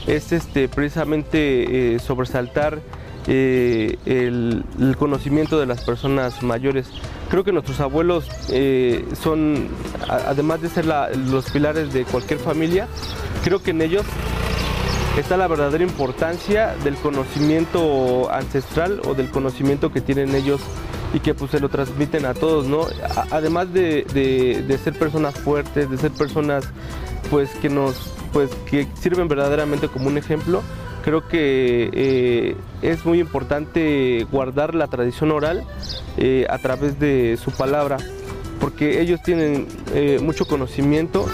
es 0.06 0.32
este, 0.32 0.68
precisamente 0.68 1.98
sobresaltar 1.98 2.80
el, 3.26 4.64
conocimiento 4.98 5.58
de 5.58 5.66
las 5.66 5.82
personas 5.82 6.42
mayores. 6.42 6.86
Creo 7.28 7.44
que 7.44 7.52
nuestros 7.52 7.80
abuelos 7.80 8.24
son, 9.20 9.68
además 10.08 10.62
de 10.62 10.68
ser 10.68 10.86
los 10.86 11.50
pilares 11.50 11.92
de 11.92 12.04
cualquier 12.04 12.40
familia, 12.40 12.88
creo 13.44 13.62
que 13.62 13.70
en 13.70 13.82
ellos 13.82 14.04
está 15.20 15.36
la 15.36 15.48
verdadera 15.48 15.84
importancia 15.84 16.74
del 16.82 16.96
conocimiento 16.96 18.30
ancestral 18.32 19.00
o 19.06 19.14
del 19.14 19.30
conocimiento 19.30 19.92
que 19.92 20.00
tienen 20.00 20.34
ellos 20.34 20.60
y 21.12 21.20
que 21.20 21.34
pues 21.34 21.50
se 21.50 21.60
lo 21.60 21.68
transmiten 21.68 22.24
a 22.24 22.34
todos, 22.34 22.66
¿no? 22.66 22.86
además 23.30 23.72
de, 23.72 24.04
ser 24.82 24.98
personas 24.98 25.34
fuertes, 25.34 25.90
de 25.90 25.98
ser 25.98 26.10
personas 26.12 26.64
pues 27.30 27.50
que 27.60 27.68
nos 27.68 28.12
pues 28.32 28.50
que 28.70 28.86
sirven 28.94 29.26
verdaderamente 29.26 29.88
como 29.88 30.06
un 30.06 30.16
ejemplo, 30.16 30.62
creo 31.02 31.26
que 31.26 31.90
eh, 31.92 32.56
es 32.80 33.04
muy 33.04 33.18
importante 33.18 34.26
guardar 34.30 34.74
la 34.74 34.86
tradición 34.86 35.32
oral 35.32 35.64
eh, 36.16 36.46
a 36.48 36.58
través 36.58 37.00
de 37.00 37.36
su 37.42 37.50
palabra, 37.50 37.96
porque 38.60 39.00
ellos 39.00 39.20
tienen 39.22 39.66
eh, 39.94 40.20
mucho 40.22 40.46
conocimiento 40.46 41.26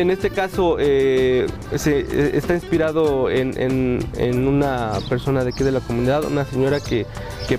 en 0.00 0.10
este 0.10 0.30
caso 0.30 0.76
eh, 0.78 1.46
se, 1.76 2.36
está 2.36 2.54
inspirado 2.54 3.30
en, 3.30 4.00
una 4.46 4.92
persona 5.08 5.44
de 5.44 5.50
aquí 5.50 5.62
de 5.62 5.72
la 5.72 5.80
comunidad, 5.80 6.24
una 6.24 6.44
señora 6.44 6.80
que, 6.80 7.06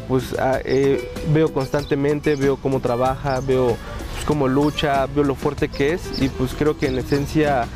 pues 0.08 0.36
ah, 0.40 0.60
eh, 0.64 1.12
veo 1.34 1.54
constantemente, 1.54 2.36
veo 2.36 2.58
cómo 2.58 2.80
trabaja, 2.80 3.40
veo 3.42 3.78
pues, 4.14 4.26
cómo 4.26 4.48
lucha, 4.48 5.06
veo 5.08 5.24
lo 5.24 5.36
fuerte 5.36 5.70
que 5.70 5.94
es 5.94 6.22
y 6.22 6.30
pues 6.30 6.54
creo 6.58 6.78
que 6.78 6.88
en 6.88 6.98
esencia 6.98 7.68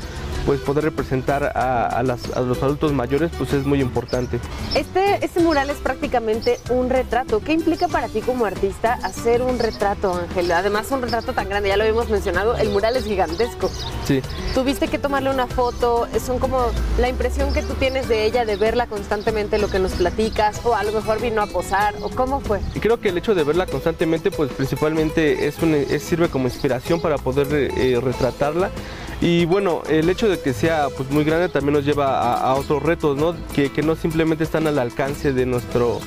pues 0.46 0.60
poder 0.60 0.84
representar 0.84 1.52
a, 1.56 2.04
los 2.04 2.64
adultos 2.64 2.94
mayores 2.94 3.32
pues 3.38 3.54
es 3.54 3.66
muy 3.66 3.82
importante. 3.82 4.40
Este, 4.76 5.24
este 5.26 5.40
mural 5.40 5.70
es 5.70 5.78
prácticamente 5.78 6.60
un 6.70 6.90
retrato. 6.90 7.40
¿Qué 7.40 7.54
implica 7.54 7.88
para 7.88 8.08
ti 8.08 8.22
como 8.22 8.46
artista 8.46 8.94
hacer 9.04 9.42
un 9.42 9.60
retrato, 9.60 10.14
Ángel? 10.14 10.52
Además 10.52 10.92
un 10.92 11.02
retrato 11.02 11.34
tan 11.34 11.50
grande, 11.50 11.70
ya 11.70 11.78
lo 11.78 11.84
habíamos 11.84 12.10
mencionado, 12.10 12.56
el 12.58 12.70
mural 12.70 12.96
es 12.96 13.06
gigantesco. 13.06 13.70
Sí. 14.06 14.22
Tuviste 14.54 14.88
que 14.88 15.00
tomarle 15.00 15.30
una 15.30 15.48
foto, 15.48 16.08
son 16.24 16.40
como 16.40 16.68
la 17.00 17.10
impresión 17.10 17.54
que 17.54 17.62
tú 17.62 17.74
tienes 17.74 18.08
de 18.08 18.26
ella, 18.26 18.46
de 18.46 18.56
verla 18.56 18.88
constantemente, 18.88 19.58
lo 19.58 19.70
que 19.70 19.80
nos 19.80 19.94
platicas, 19.94 20.62
o 20.64 20.76
a 20.76 20.84
lo 20.84 20.92
mejor 20.92 21.22
vino 21.22 21.42
a 21.42 21.48
posar, 21.48 21.96
o 22.02 22.10
cómo 22.10 22.40
fue. 22.40 22.60
Creo 22.80 23.00
que 23.00 23.10
el 23.10 23.18
hecho 23.18 23.36
de 23.36 23.44
verla 23.44 23.66
constantemente 23.66 24.32
pues 24.32 24.52
principalmente 24.52 25.48
es, 25.48 25.56
sirve 26.04 26.30
como 26.30 26.46
inspiración 26.46 27.02
para 27.02 27.18
poder 27.18 27.48
eh, 27.52 28.00
retratarla 28.02 28.70
y 29.22 29.46
bueno, 29.46 29.82
el 29.90 30.10
hecho 30.10 30.28
de 30.30 30.40
que 30.40 30.54
sea 30.54 30.88
pues, 30.96 31.10
muy 31.10 31.24
grande 31.24 31.50
también 31.50 31.74
nos 31.74 31.86
lleva 31.86 32.34
a, 32.36 32.56
otros 32.56 32.84
retos, 32.84 33.18
¿no? 33.18 33.36
Que, 33.54 33.72
no 33.84 33.96
simplemente 33.96 34.44
están 34.44 34.68
al 34.68 34.80
alcance 34.80 35.34
de 35.34 35.46
nuestro 35.46 36.00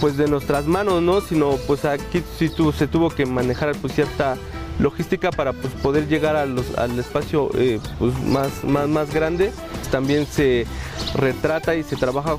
pues 0.00 0.16
de 0.16 0.28
nuestras 0.28 0.66
manos, 0.66 1.02
¿no? 1.02 1.20
Sino 1.20 1.56
pues 1.66 1.84
aquí 1.84 2.22
sí 2.38 2.50
se 2.76 2.86
tuvo 2.86 3.10
que 3.10 3.24
manejar 3.26 3.74
pues 3.76 3.94
cierta 3.94 4.36
logística 4.78 5.30
para 5.30 5.52
pues, 5.52 5.72
poder 5.74 6.08
llegar 6.08 6.36
al 6.36 6.98
espacio 6.98 7.50
eh, 7.54 7.80
pues, 7.98 8.18
más, 8.24 8.64
más, 8.64 8.88
más 8.88 9.14
grande. 9.14 9.52
También 9.90 10.26
se 10.26 10.66
retrata 11.14 11.76
y 11.76 11.82
se 11.82 11.96
trabaja 11.96 12.36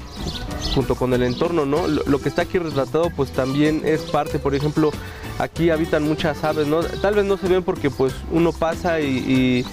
junto 0.73 0.95
con 0.95 1.13
el 1.13 1.23
entorno, 1.23 1.65
¿no? 1.65 1.87
Lo, 1.87 2.19
que 2.19 2.29
está 2.29 2.43
aquí 2.43 2.59
retratado 2.59 3.09
pues 3.09 3.31
también 3.31 3.81
es 3.85 4.01
parte, 4.01 4.39
por 4.39 4.55
ejemplo, 4.55 4.91
aquí 5.39 5.69
habitan 5.69 6.03
muchas 6.03 6.43
aves, 6.43 6.67
¿no? 6.67 6.83
Tal 6.83 7.15
vez 7.15 7.25
no 7.25 7.37
se 7.37 7.47
ven 7.47 7.63
porque 7.63 7.89
pues 7.89 8.13
uno 8.31 8.51
pasa 8.51 8.99
y, 8.99 9.65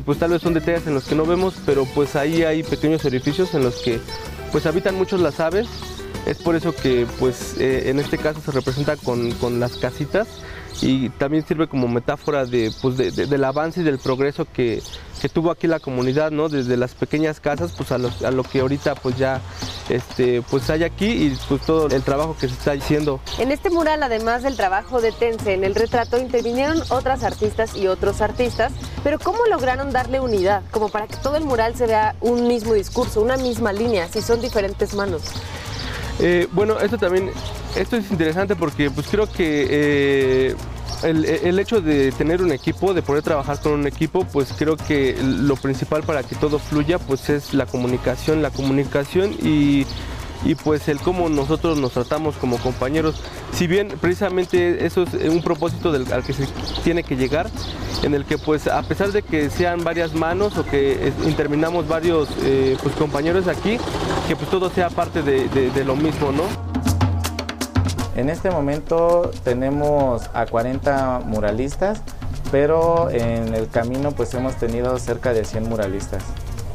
pues 0.00 0.18
tal 0.18 0.30
vez 0.30 0.42
son 0.42 0.54
detalles 0.54 0.86
en 0.86 0.94
los 0.94 1.04
que 1.04 1.14
no 1.14 1.26
vemos, 1.26 1.54
pero 1.66 1.84
pues 1.94 2.16
ahí 2.16 2.42
hay 2.42 2.62
pequeños 2.62 3.04
orificios 3.04 3.54
en 3.54 3.64
los 3.64 3.76
que 3.76 4.00
pues 4.52 4.66
habitan 4.66 4.94
muchos 4.94 5.20
las 5.20 5.40
aves. 5.40 5.68
Es 6.26 6.38
por 6.38 6.54
eso 6.54 6.74
que 6.74 7.06
pues 7.18 7.56
eh, 7.58 7.90
en 7.90 7.98
este 7.98 8.18
caso 8.18 8.40
se 8.44 8.52
representa 8.52 8.96
con, 8.96 9.32
con 9.32 9.58
las 9.58 9.78
casitas 9.78 10.28
y 10.82 11.10
también 11.10 11.46
sirve 11.46 11.66
como 11.66 11.88
metáfora 11.88 12.46
de, 12.46 12.72
pues 12.80 12.96
del 12.96 13.44
avance 13.44 13.80
y 13.80 13.84
del 13.84 13.98
progreso 13.98 14.46
que, 14.50 14.82
tuvo 15.32 15.50
aquí 15.50 15.66
la 15.66 15.80
comunidad, 15.80 16.30
¿no? 16.30 16.48
Desde 16.48 16.76
las 16.76 16.94
pequeñas 16.94 17.40
casas 17.40 17.72
pues 17.76 17.92
a 17.92 17.98
lo, 17.98 18.42
que 18.42 18.60
ahorita 18.60 18.94
pues 18.94 19.18
ya 19.18 19.40
este, 19.90 20.42
pues 20.42 20.70
hay 20.70 20.84
aquí 20.84 21.06
y 21.06 21.38
pues 21.48 21.62
todo 21.62 21.88
el 21.88 22.02
trabajo 22.02 22.36
que 22.38 22.48
se 22.48 22.54
está 22.54 22.72
haciendo. 22.72 23.20
En 23.38 23.50
este 23.50 23.70
mural, 23.70 24.02
además 24.02 24.42
del 24.42 24.56
trabajo 24.56 25.00
de 25.00 25.12
Tense 25.12 25.54
en 25.54 25.64
el 25.64 25.74
retrato, 25.74 26.18
intervinieron 26.18 26.82
otras 26.90 27.24
artistas 27.24 27.76
y 27.76 27.86
otros 27.86 28.20
artistas, 28.20 28.72
pero 29.02 29.18
¿cómo 29.18 29.38
lograron 29.46 29.92
darle 29.92 30.20
unidad? 30.20 30.62
Como 30.70 30.88
para 30.88 31.06
que 31.06 31.16
todo 31.16 31.36
el 31.36 31.44
mural 31.44 31.74
se 31.76 31.86
vea 31.86 32.14
un 32.20 32.46
mismo 32.46 32.74
discurso, 32.74 33.20
una 33.20 33.36
misma 33.36 33.72
línea, 33.72 34.08
si 34.08 34.22
son 34.22 34.40
diferentes 34.40 34.94
manos. 34.94 35.22
Eh, 36.18 36.48
bueno, 36.52 36.78
esto 36.78 36.98
también, 36.98 37.30
esto 37.76 37.96
es 37.96 38.10
interesante 38.10 38.54
porque 38.54 38.90
pues 38.90 39.06
creo 39.08 39.30
que 39.30 39.66
eh, 39.70 40.56
el, 41.02 41.58
hecho 41.58 41.80
de 41.80 42.12
tener 42.12 42.42
un 42.42 42.52
equipo, 42.52 42.94
de 42.94 43.02
poder 43.02 43.22
trabajar 43.22 43.60
con 43.60 43.72
un 43.72 43.86
equipo, 43.86 44.24
pues 44.24 44.52
creo 44.56 44.76
que 44.76 45.16
lo 45.22 45.56
principal 45.56 46.02
para 46.02 46.22
que 46.22 46.34
todo 46.34 46.58
fluya 46.58 46.98
pues 46.98 47.28
es 47.30 47.54
la 47.54 47.66
comunicación, 47.66 48.42
la 48.42 48.50
comunicación 48.50 49.32
y 49.42 49.86
y 50.44 50.54
pues 50.54 50.88
el 50.88 50.98
cómo 51.00 51.28
nosotros 51.28 51.78
nos 51.78 51.92
tratamos 51.92 52.36
como 52.36 52.58
compañeros. 52.58 53.20
Si 53.52 53.66
bien 53.66 53.88
precisamente 54.00 54.86
eso 54.86 55.02
es 55.02 55.28
un 55.28 55.42
propósito 55.42 55.90
al 55.90 56.24
que 56.24 56.32
se 56.32 56.46
tiene 56.82 57.02
que 57.02 57.16
llegar, 57.16 57.50
en 58.02 58.14
el 58.14 58.24
que 58.24 58.38
pues 58.38 58.66
a 58.66 58.82
pesar 58.82 59.12
de 59.12 59.22
que 59.22 59.50
sean 59.50 59.84
varias 59.84 60.14
manos 60.14 60.56
o 60.56 60.64
que 60.64 61.12
interminamos 61.26 61.88
varios 61.88 62.28
eh, 62.42 62.76
pues, 62.82 62.94
compañeros 62.94 63.48
aquí, 63.48 63.76
que 64.28 64.36
pues 64.36 64.50
todo 64.50 64.70
sea 64.70 64.90
parte 64.90 65.22
de, 65.22 65.84
lo 65.84 65.96
mismo, 65.96 66.32
¿no? 66.32 66.69
En 68.16 68.28
este 68.28 68.50
momento 68.50 69.30
tenemos 69.44 70.28
a 70.34 70.46
40 70.46 71.20
muralistas, 71.26 72.02
pero 72.50 73.08
en 73.10 73.54
el 73.54 73.68
camino 73.68 74.12
pues 74.12 74.34
hemos 74.34 74.56
tenido 74.56 74.98
cerca 74.98 75.32
de 75.32 75.44
100 75.44 75.68
muralistas 75.68 76.24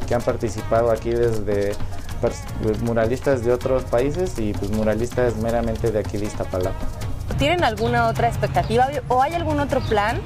que 0.08 0.15
han 0.15 0.22
participado 0.22 0.92
aquí 0.92 1.12
desde 1.12 1.74
pues, 2.22 2.82
muralistas 2.82 3.44
de 3.44 3.51
otros 3.51 3.84
países 3.84 4.38
y 4.39 4.54
pues 4.54 4.72
muralistas 4.72 5.36
meramente 5.38 5.92
de 5.92 6.00
aquí 6.00 6.18
de 6.18 6.25
Iztapalapa. 6.25 6.75
¿Tienen 7.38 7.63
alguna 7.63 8.08
otra 8.08 8.30
expectativa 8.30 8.88
o 9.10 9.22
hay 9.22 9.34
algún 9.34 9.60
otro 9.60 9.82
plan 9.82 10.20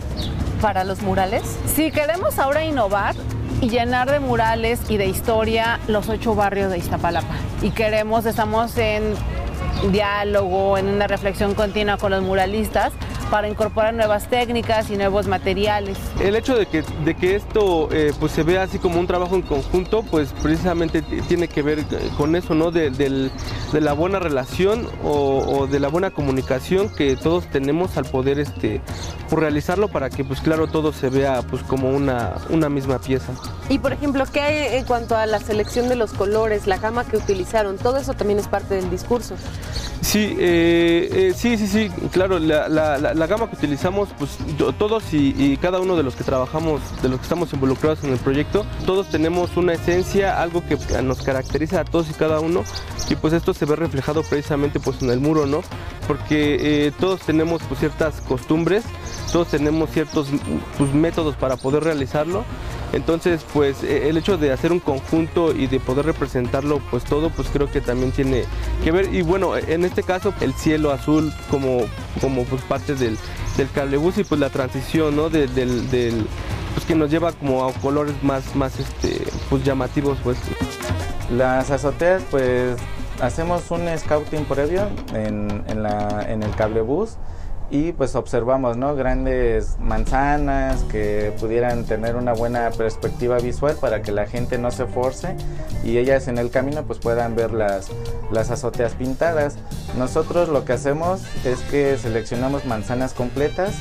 para 0.61 0.83
los 0.83 1.01
murales? 1.01 1.43
Si 1.65 1.91
queremos 1.91 2.37
ahora 2.37 2.63
innovar 2.63 3.15
y 3.61 3.69
llenar 3.69 4.11
de 4.11 4.19
murales 4.19 4.79
y 4.89 4.97
de 4.97 5.07
historia 5.07 5.79
los 5.87 6.07
ocho 6.07 6.35
barrios 6.35 6.71
de 6.71 6.77
Iztapalapa. 6.77 7.35
Y 7.61 7.71
queremos, 7.71 8.25
estamos 8.25 8.77
en 8.77 9.15
diálogo, 9.91 10.77
en 10.77 10.87
una 10.87 11.07
reflexión 11.07 11.53
continua 11.53 11.97
con 11.97 12.11
los 12.11 12.21
muralistas 12.23 12.93
para 13.29 13.47
incorporar 13.47 13.93
nuevas 13.93 14.27
técnicas 14.27 14.89
y 14.89 14.97
nuevos 14.97 15.27
materiales. 15.27 15.97
El 16.19 16.35
hecho 16.35 16.55
de 16.55 16.65
que, 16.65 16.83
de 17.05 17.15
que 17.15 17.35
esto 17.35 17.89
eh, 17.91 18.13
pues 18.19 18.31
se 18.31 18.43
vea 18.43 18.63
así 18.63 18.79
como 18.79 18.99
un 18.99 19.07
trabajo 19.07 19.35
en 19.35 19.41
conjunto, 19.41 20.03
pues 20.03 20.33
precisamente 20.41 21.01
tiene 21.01 21.47
que 21.47 21.61
ver 21.61 21.85
con 22.17 22.35
eso, 22.35 22.55
¿no? 22.55 22.71
De, 22.71 22.89
la 23.73 23.93
buena 23.93 24.19
relación 24.19 24.87
o, 25.03 25.67
de 25.67 25.79
la 25.79 25.87
buena 25.87 26.11
comunicación 26.11 26.89
que 26.89 27.15
todos 27.15 27.47
tenemos 27.47 27.97
al 27.97 28.05
poder 28.05 28.39
este, 28.39 28.81
pues, 29.29 29.39
realizarlo 29.39 29.87
para 29.87 30.09
que 30.09 30.23
pues 30.23 30.41
claro 30.41 30.67
todo 30.67 30.91
se 30.91 31.09
vea 31.09 31.41
pues 31.43 31.63
como 31.63 31.89
una, 31.89 32.33
una 32.49 32.69
misma 32.69 32.99
pieza. 32.99 33.31
Y 33.69 33.77
por 33.77 33.93
ejemplo, 33.93 34.23
¿qué 34.31 34.41
hay 34.41 34.77
en 34.77 34.85
cuanto 34.85 35.15
a 35.15 35.25
la 35.27 35.39
selección 35.39 35.87
de 35.89 35.95
los 35.95 36.13
colores, 36.13 36.65
la 36.65 36.77
gama 36.77 37.05
que 37.05 37.17
utilizaron? 37.17 37.77
Todo 37.77 37.97
eso 37.97 38.13
también 38.13 38.39
es 38.39 38.47
parte 38.47 38.75
del 38.75 38.89
discurso. 38.89 39.35
Sí, 40.01 40.35
eh, 40.39 41.09
eh, 41.11 41.33
sí, 41.35 41.57
sí, 41.57 41.67
sí, 41.67 41.91
claro, 42.11 42.39
la, 42.39 42.67
la, 42.67 43.18
gama 43.27 43.49
que 43.49 43.55
utilizamos, 43.55 44.09
pues 44.17 44.37
todos 44.77 45.03
y, 45.13 45.57
cada 45.57 45.79
uno 45.79 45.95
de 45.95 46.03
los 46.03 46.15
que 46.15 46.23
trabajamos, 46.23 46.81
de 47.01 47.09
los 47.09 47.19
que 47.19 47.23
estamos 47.23 47.53
involucrados 47.53 48.03
en 48.03 48.11
el 48.11 48.19
proyecto, 48.19 48.65
todos 48.85 49.09
tenemos 49.09 49.57
una 49.57 49.73
esencia, 49.73 50.41
algo 50.41 50.63
que 50.65 50.77
nos 51.01 51.21
caracteriza 51.21 51.81
a 51.81 51.85
todos 51.85 52.09
y 52.09 52.13
cada 52.13 52.39
uno 52.39 52.63
y 53.09 53.15
pues 53.15 53.33
esto 53.33 53.53
se 53.53 53.65
ve 53.65 53.75
reflejado 53.75 54.21
precisamente 54.23 54.79
pues 54.79 55.01
en 55.01 55.09
el 55.09 55.19
muro, 55.19 55.45
¿no? 55.45 55.61
Porque 56.07 56.87
eh, 56.87 56.91
todos 56.99 57.21
tenemos 57.21 57.61
pues 57.67 57.79
ciertas 57.79 58.21
costumbres, 58.21 58.83
todos 59.31 59.47
tenemos 59.47 59.89
ciertos 59.89 60.27
pues, 60.77 60.93
métodos 60.93 61.35
para 61.35 61.57
poder 61.57 61.83
realizarlo 61.83 62.43
entonces, 62.93 63.45
pues 63.53 63.83
e, 63.83 64.09
el 64.09 64.17
hecho 64.17 64.37
de 64.37 64.51
hacer 64.51 64.71
un 64.71 64.79
conjunto 64.79 65.53
y 65.53 65.67
de 65.67 65.79
poder 65.79 66.05
representarlo, 66.05 66.79
pues 66.91 67.03
todo, 67.03 67.29
pues 67.29 67.47
creo 67.51 67.69
que 67.69 67.81
también 67.81 68.11
tiene 68.11 68.45
que 68.83 68.91
ver. 68.91 69.13
Y 69.13 69.21
bueno, 69.21 69.55
en 69.55 69.85
este 69.85 70.03
caso, 70.03 70.33
el 70.41 70.53
cielo 70.53 70.91
azul 70.91 71.33
como, 71.49 71.81
como 72.21 72.43
pues 72.45 72.61
parte 72.63 72.95
del, 72.95 73.17
del 73.57 73.69
cablebús 73.71 74.17
y 74.17 74.23
pues 74.23 74.39
la 74.39 74.49
transición, 74.49 75.15
¿no? 75.15 75.29
del, 75.29 75.53
del, 75.55 76.27
pues 76.73 76.85
que 76.85 76.95
nos 76.95 77.11
lleva 77.11 77.31
como 77.33 77.65
a 77.65 77.73
colores 77.73 78.15
más, 78.23 78.55
más 78.55 78.79
este, 78.79 79.23
pues 79.49 79.63
llamativos, 79.63 80.17
pues. 80.23 80.37
Las 81.35 81.69
azoteas, 81.69 82.23
pues 82.31 82.75
hacemos 83.21 83.69
un 83.69 83.87
scouting 83.97 84.45
previo 84.45 84.89
en, 85.13 85.63
en, 85.67 85.83
la, 85.83 86.25
en 86.27 86.41
el 86.41 86.49
cablebús 86.55 87.17
y 87.71 87.91
pues 87.91 88.15
observamos 88.15 88.77
¿no? 88.77 88.95
grandes 88.95 89.77
manzanas 89.79 90.83
que 90.83 91.33
pudieran 91.39 91.85
tener 91.85 92.15
una 92.15 92.33
buena 92.33 92.71
perspectiva 92.71 93.37
visual 93.37 93.75
para 93.79 94.01
que 94.01 94.11
la 94.11 94.25
gente 94.25 94.57
no 94.57 94.71
se 94.71 94.85
force 94.85 95.35
y 95.83 95.97
ellas 95.97 96.27
en 96.27 96.37
el 96.37 96.49
camino 96.49 96.83
pues 96.83 96.99
puedan 96.99 97.35
ver 97.35 97.51
las, 97.51 97.89
las 98.31 98.51
azoteas 98.51 98.93
pintadas. 98.93 99.57
Nosotros 99.97 100.49
lo 100.49 100.65
que 100.65 100.73
hacemos 100.73 101.21
es 101.45 101.59
que 101.61 101.97
seleccionamos 101.97 102.65
manzanas 102.65 103.13
completas 103.13 103.75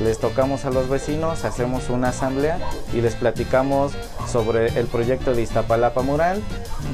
les 0.00 0.18
tocamos 0.18 0.64
a 0.64 0.70
los 0.70 0.88
vecinos, 0.88 1.44
hacemos 1.44 1.88
una 1.90 2.08
asamblea 2.08 2.58
y 2.92 3.00
les 3.00 3.14
platicamos 3.14 3.92
sobre 4.26 4.66
el 4.78 4.86
proyecto 4.86 5.34
de 5.34 5.42
Iztapalapa 5.42 6.02
Mural. 6.02 6.42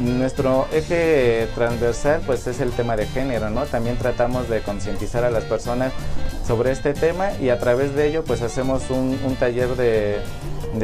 Nuestro 0.00 0.66
eje 0.72 1.48
transversal 1.54 2.20
pues 2.26 2.46
es 2.46 2.60
el 2.60 2.70
tema 2.70 2.96
de 2.96 3.06
género, 3.06 3.50
¿no? 3.50 3.64
También 3.64 3.96
tratamos 3.96 4.48
de 4.48 4.60
concientizar 4.60 5.24
a 5.24 5.30
las 5.30 5.44
personas 5.44 5.92
sobre 6.48 6.72
este 6.72 6.94
tema 6.94 7.32
y 7.40 7.50
a 7.50 7.58
través 7.58 7.94
de 7.94 8.08
ello 8.08 8.24
pues 8.24 8.40
hacemos 8.40 8.88
un, 8.88 9.18
taller 9.38 9.76
de, 9.76 10.22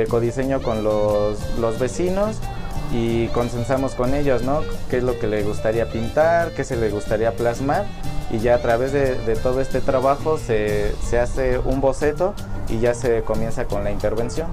codiseño 0.09 0.61
con 0.61 0.85
los, 0.85 1.38
los 1.59 1.78
vecinos 1.78 2.37
y 2.92 3.28
consensamos 3.28 3.94
con 3.94 4.14
ellos, 4.14 4.42
¿no? 4.42 4.61
¿Qué 4.90 4.99
es 4.99 5.02
lo 5.02 5.18
que 5.18 5.26
les 5.26 5.47
gustaría 5.47 5.88
pintar, 5.90 6.52
qué 6.52 6.64
se 6.64 6.76
les 6.76 6.92
gustaría 6.92 7.33
plasmar? 7.33 7.87
Y 8.30 8.40
ya 8.40 8.56
a 8.56 8.59
través 8.59 8.92
de, 8.92 9.14
todo 9.42 9.62
este 9.62 9.80
trabajo 9.80 10.38
se, 10.38 10.94
hace 11.18 11.59
un 11.59 11.80
boceto 11.80 12.35
y 12.68 12.80
ya 12.80 12.92
se 12.92 13.23
comienza 13.23 13.64
con 13.64 13.85
la 13.85 13.90
intervención. 13.90 14.49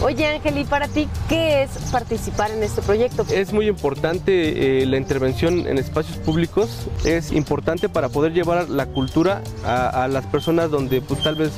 Oye 0.00 0.26
Ángel, 0.26 0.58
¿y 0.58 0.64
para 0.64 0.88
ti 0.88 1.08
qué 1.28 1.62
es 1.62 1.70
participar 1.90 2.50
en 2.50 2.62
este 2.62 2.82
proyecto? 2.82 3.24
Es 3.30 3.52
muy 3.52 3.68
importante 3.68 4.82
eh, 4.82 4.86
la 4.86 4.96
intervención 4.96 5.66
en 5.66 5.78
espacios 5.78 6.18
públicos, 6.18 6.86
es 7.04 7.32
importante 7.32 7.88
para 7.88 8.08
poder 8.08 8.32
llevar 8.32 8.68
la 8.68 8.86
cultura 8.86 9.42
a, 9.64 10.08
las 10.08 10.26
personas 10.26 10.70
donde 10.70 11.00
pues 11.00 11.22
tal 11.22 11.36
vez 11.36 11.52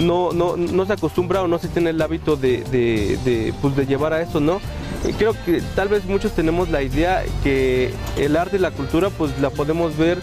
no, 0.00 0.32
no, 0.32 0.86
se 0.86 0.92
acostumbra 0.92 1.42
o 1.42 1.48
no 1.48 1.58
se 1.58 1.68
tiene 1.68 1.90
el 1.90 2.00
hábito 2.00 2.36
de, 2.36 2.62
de, 2.70 3.52
pues, 3.60 3.76
de 3.76 3.86
llevar 3.86 4.12
a 4.12 4.22
esto, 4.22 4.40
¿no? 4.40 4.60
creo 5.16 5.34
que 5.46 5.62
tal 5.74 5.88
vez 5.88 6.04
muchos 6.04 6.32
tenemos 6.32 6.68
la 6.68 6.82
idea 6.82 7.22
que 7.42 7.90
el 8.18 8.36
arte 8.36 8.56
y 8.56 8.60
la 8.60 8.70
cultura 8.70 9.08
pues 9.08 9.38
la 9.40 9.48
podemos 9.48 9.96
ver 9.96 10.18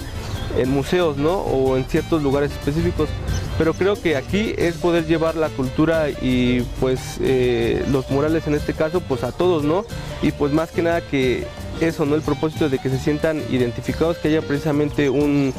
en 0.56 0.70
museos, 0.70 1.18
¿no? 1.18 1.34
O 1.34 1.78
en 1.78 1.86
ciertos 1.86 2.24
lugares 2.24 2.52
específicos. 2.52 3.10
Pero 3.58 3.74
creo 3.74 4.00
que 4.00 4.16
aquí 4.16 4.54
es 4.58 4.76
poder 4.76 5.08
llevar 5.08 5.36
la 5.36 5.50
cultura 5.50 6.10
y 6.10 6.62
pues 6.80 7.18
eh, 7.22 7.84
los 7.92 8.10
murales 8.12 8.46
en 8.48 8.54
este 8.54 8.74
caso 8.74 9.02
pues 9.02 9.24
a 9.24 9.32
todos, 9.32 9.64
¿no? 9.64 9.84
Y 10.22 10.32
pues 10.32 10.54
más 10.54 10.72
que 10.72 10.84
nada 10.84 11.02
que 11.02 11.46
eso, 11.80 12.06
¿no? 12.06 12.16
El 12.16 12.22
propósito 12.22 12.70
de 12.70 12.78
que 12.80 12.90
se 12.90 13.00
sientan 13.00 13.42
identificados, 13.50 14.18
que 14.18 14.28
haya 14.28 14.42
precisamente 14.42 15.10
un, 15.10 15.54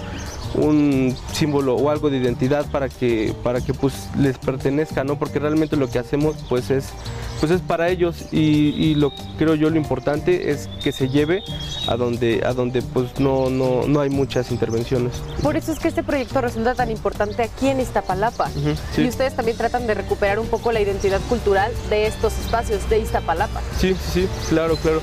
un 0.54 1.14
símbolo 1.32 1.74
o 1.76 1.90
algo 1.90 2.10
de 2.10 2.18
identidad 2.18 2.70
para 2.70 2.88
que 2.88 3.34
para 3.42 3.60
que 3.60 3.74
pues 3.74 4.08
les 4.18 4.38
pertenezca 4.38 5.04
no 5.04 5.18
porque 5.18 5.38
realmente 5.38 5.76
lo 5.76 5.88
que 5.88 5.98
hacemos 5.98 6.36
pues 6.48 6.70
es 6.70 6.92
pues 7.40 7.52
es 7.52 7.60
para 7.60 7.88
ellos 7.88 8.24
y, 8.32 8.94
lo 8.96 9.12
creo 9.38 9.54
yo 9.54 9.70
lo 9.70 9.76
importante 9.76 10.50
es 10.50 10.68
que 10.82 10.90
se 10.92 11.08
lleve 11.08 11.42
a 11.86 11.96
donde 11.96 12.42
a 12.44 12.52
donde 12.52 12.82
pues 12.82 13.20
no, 13.20 13.48
no, 13.48 13.86
no 13.86 14.00
hay 14.00 14.10
muchas 14.10 14.50
intervenciones. 14.50 15.14
Por 15.42 15.56
eso 15.56 15.72
es 15.72 15.78
que 15.78 15.88
este 15.88 16.02
proyecto 16.02 16.40
resulta 16.40 16.74
tan 16.74 16.90
importante 16.90 17.42
aquí 17.42 17.68
en 17.68 17.80
Iztapalapa. 17.80 18.50
Y 18.96 19.06
ustedes 19.06 19.34
también 19.36 19.56
tratan 19.56 19.86
de 19.86 19.94
recuperar 19.94 20.38
un 20.38 20.48
poco 20.48 20.72
la 20.72 20.80
identidad 20.80 21.20
cultural 21.28 21.70
de 21.90 22.06
estos 22.06 22.36
espacios 22.38 22.88
de 22.90 22.98
Iztapalapa. 23.00 23.60
Sí 23.78 23.88
sí, 23.88 23.96
sí 24.12 24.28
claro 24.48 24.76
claro. 24.76 25.00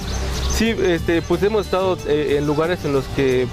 Sí, 0.56 0.70
este, 0.70 1.22
pues 1.22 1.44
hemos 1.44 1.66
estado 1.66 1.98
eh, 2.08 2.38
en 2.38 2.48
lugares 2.48 2.86
en 2.86 2.94
los 2.94 3.04
que 3.16 3.46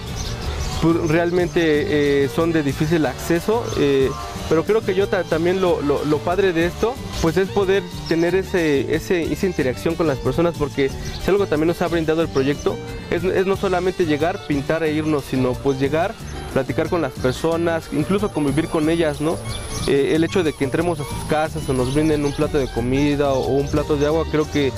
pues, 0.82 0.96
realmente 1.08 2.24
eh, 2.24 2.28
son 2.28 2.52
de 2.52 2.64
difícil 2.64 3.06
acceso. 3.06 3.64
Eh, 3.78 4.10
pero 4.52 4.66
creo 4.66 4.84
que 4.84 4.94
yo 4.94 5.08
también 5.08 5.62
lo, 5.62 5.78
padre 6.26 6.52
de 6.52 6.66
esto, 6.66 6.94
pues 7.22 7.38
es 7.38 7.48
poder 7.48 7.82
tener 8.06 8.34
ese, 8.34 8.94
esa 8.94 9.46
interacción 9.46 9.94
con 9.94 10.06
las 10.06 10.18
personas, 10.18 10.56
porque 10.58 10.90
si 10.90 11.30
algo 11.30 11.46
también 11.46 11.68
nos 11.68 11.80
ha 11.80 11.88
brindado 11.88 12.20
el 12.20 12.28
proyecto, 12.28 12.76
es, 13.10 13.24
es 13.24 13.46
no 13.46 13.56
solamente 13.56 14.04
llegar, 14.04 14.46
pintar 14.46 14.82
e 14.82 14.92
irnos, 14.92 15.24
sino 15.24 15.54
pues 15.54 15.80
llegar, 15.80 16.14
platicar 16.52 16.90
con 16.90 17.00
las 17.00 17.12
personas, 17.12 17.88
incluso 17.92 18.30
convivir 18.30 18.68
con 18.68 18.90
ellas, 18.90 19.22
¿no? 19.22 19.38
Eh, 19.88 20.12
el 20.14 20.22
hecho 20.22 20.42
de 20.42 20.52
que 20.52 20.64
entremos 20.64 21.00
a 21.00 21.04
sus 21.04 21.24
casas 21.30 21.66
o 21.70 21.72
nos 21.72 21.94
brinden 21.94 22.22
un 22.22 22.34
plato 22.34 22.58
de 22.58 22.68
comida 22.68 23.32
o, 23.32 23.46
un 23.54 23.68
plato 23.68 23.96
de 23.96 24.04
agua, 24.04 24.26
creo 24.30 24.50
que 24.50 24.70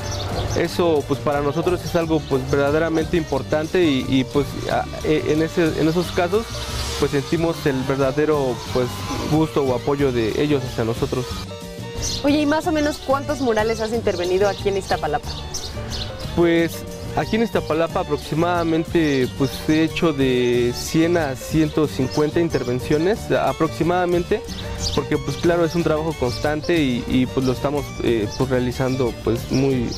eso 0.57 1.03
pues 1.09 1.19
para 1.19 1.41
nosotros 1.41 1.85
es 1.85 1.97
algo 1.97 2.21
pues 2.21 2.49
verdaderamente 2.49 3.17
importante 3.17 3.85
y, 3.85 4.25
pues 4.33 4.47
e, 5.05 5.33
en, 5.33 5.43
ese, 5.43 5.81
en 5.81 5.89
esos 5.89 6.13
casos 6.13 6.47
pues 7.05 7.23
sentimos 7.23 7.67
el 7.67 7.83
verdadero 7.83 8.57
pues 8.73 8.89
gusto 9.31 9.63
o 9.63 9.75
apoyo 9.75 10.11
de 10.11 10.41
ellos 10.43 10.65
hacia 10.65 10.85
nosotros. 10.85 11.27
Oye, 12.23 12.41
¿y 12.41 12.47
más 12.47 12.67
o 12.67 12.73
menos 12.73 12.97
cuántos 12.97 13.43
murales 13.43 13.83
has 13.83 13.93
intervenido 13.93 14.49
aquí 14.49 14.71
en 14.71 14.79
Iztapalapa? 14.79 15.29
Pues 16.35 16.83
Aquí 17.17 17.37
en 17.37 17.43
Iztapalapa 17.43 18.01
aproximadamente 18.01 19.29
pues 19.39 19.51
he 19.69 19.85
hecho 19.85 20.13
de 20.15 20.73
100 20.75 21.17
a 21.17 21.37
150 21.37 22.41
intervenciones 22.41 23.31
aproximadamente 23.31 24.43
porque 24.97 25.17
pues 25.17 25.37
claro 25.37 25.65
es 25.65 25.77
un 25.77 25.85
trabajo 25.85 26.13
constante 26.19 26.83
y, 26.83 27.27
pues 27.33 27.47
lo 27.47 27.53
estamos 27.53 27.85
eh, 28.03 28.27
pues, 28.37 28.51
realizando 28.51 29.13
pues 29.23 29.53
muy 29.53 29.91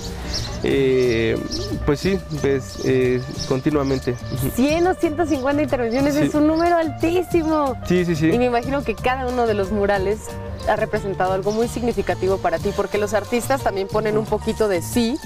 eh, 0.63 1.39
pues 1.85 2.01
sí 2.01 2.19
pues 2.41 2.79
eh, 2.85 3.23
continuamente. 3.49 4.17
100 4.55 4.87
o 4.87 4.95
150 4.95 5.63
intervenciones 5.63 6.17
es 6.17 6.35
un 6.35 6.47
número 6.47 6.77
altísimo. 6.77 7.75
Sí 7.87 8.05
sí 8.05 8.15
sí. 8.15 8.31
Y 8.31 8.39
me 8.39 8.47
imagino 8.47 8.83
que 8.83 8.95
cada 8.95 9.27
uno 9.27 9.47
de 9.47 9.55
los 9.55 9.71
murales 9.71 10.21
ha 10.69 10.77
representado 10.77 11.33
algo 11.33 11.53
muy 11.53 11.69
significativo 11.69 12.39
para 12.39 12.59
ti 12.59 12.71
porque 12.75 12.99
los 12.99 13.15
artistas 13.15 13.63
también 13.63 13.89
ponen 13.89 14.19
un 14.19 14.27
poquito 14.27 14.69
de 14.69 14.83
sí. 14.83 15.19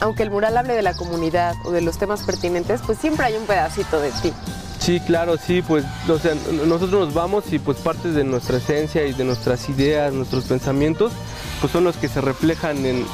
Aunque 0.00 0.22
el 0.22 0.30
mural 0.30 0.56
hable 0.56 0.74
de 0.74 0.82
la 0.82 0.94
comunidad 0.94 1.54
o 1.64 1.72
de 1.72 1.80
los 1.80 1.98
temas 1.98 2.22
pertinentes, 2.22 2.80
pues 2.86 2.98
siempre 2.98 3.26
hay 3.26 3.34
un 3.34 3.44
pedacito 3.44 4.00
de 4.00 4.10
ti. 4.22 4.32
Sí, 4.78 5.00
claro, 5.00 5.36
sí, 5.36 5.62
pues 5.62 5.84
nosotros 6.66 6.90
nos 6.90 7.14
vamos 7.14 7.52
y 7.52 7.58
pues 7.58 7.78
parte 7.78 8.12
de 8.12 8.24
nuestra 8.24 8.58
esencia 8.58 9.04
y 9.04 9.12
de 9.12 9.24
nuestras 9.24 9.68
ideas, 9.68 10.12
nuestros 10.12 10.44
pensamientos, 10.44 11.12
pues 11.60 11.72
son 11.72 11.84
los 11.84 11.96
que 11.96 12.08
se 12.08 12.20
reflejan 12.20 12.86
en, 12.86 13.04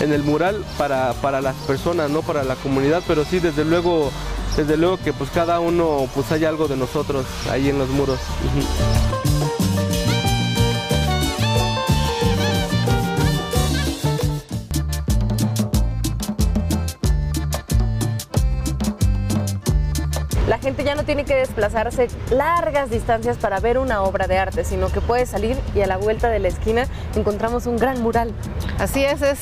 el 0.00 0.22
mural 0.22 0.64
para, 0.76 1.40
las 1.40 1.54
personas, 1.66 2.10
no 2.10 2.22
para 2.22 2.44
la 2.44 2.54
comunidad, 2.56 3.02
pero 3.06 3.24
sí, 3.24 3.40
desde 3.40 3.64
luego, 3.64 4.10
desde 4.56 4.76
luego 4.76 4.98
que 4.98 5.12
pues 5.12 5.30
cada 5.30 5.60
uno 5.60 6.08
pues 6.14 6.30
hay 6.32 6.44
algo 6.44 6.68
de 6.68 6.76
nosotros 6.76 7.26
ahí 7.50 7.68
en 7.68 7.78
los 7.78 7.88
muros. 7.88 8.18
gente 20.68 20.84
ya 20.84 20.94
no 20.94 21.04
tiene 21.04 21.24
que 21.24 21.34
desplazarse 21.34 22.08
largas 22.30 22.90
distancias 22.90 23.38
para 23.38 23.58
ver 23.58 23.78
una 23.78 24.02
obra 24.02 24.26
de 24.26 24.36
arte, 24.36 24.64
sino 24.64 24.92
que 24.92 25.00
puede 25.00 25.24
salir 25.24 25.56
y 25.74 25.80
a 25.80 25.86
la 25.86 25.96
vuelta 25.96 26.28
de 26.28 26.40
la 26.40 26.48
esquina 26.48 26.86
encontramos 27.16 27.64
un 27.64 27.78
gran 27.78 28.02
mural. 28.02 28.34
Así 28.78 29.02
es, 29.02 29.22
es 29.22 29.38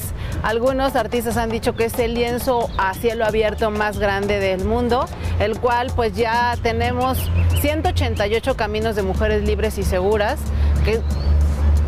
algunos 0.47 0.95
artistas 0.95 1.37
han 1.39 1.51
dicho 1.51 1.75
que 1.75 1.87
es 1.87 1.99
el 1.99 2.15
lienzo 2.15 2.71
a 2.79 2.95
cielo 2.95 3.25
abierto 3.25 3.73
más 3.73 3.99
grande 3.99 4.39
del 4.39 4.65
mundo, 4.65 5.07
el 5.41 5.59
cual 5.59 5.91
pues 5.97 6.15
ya 6.15 6.57
tenemos 6.63 7.19
188 7.61 8.57
caminos 8.57 8.95
de 8.95 9.03
mujeres 9.03 9.43
libres 9.43 9.77
y 9.77 9.83
seguras 9.83 10.39
que 10.85 11.01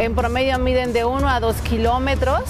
en 0.01 0.17
promedio 0.17 0.59
miden 0.59 0.93
de 0.93 1.05
1 1.05 1.29
a 1.29 1.39
2 1.39 1.55
kilómetros. 1.61 2.43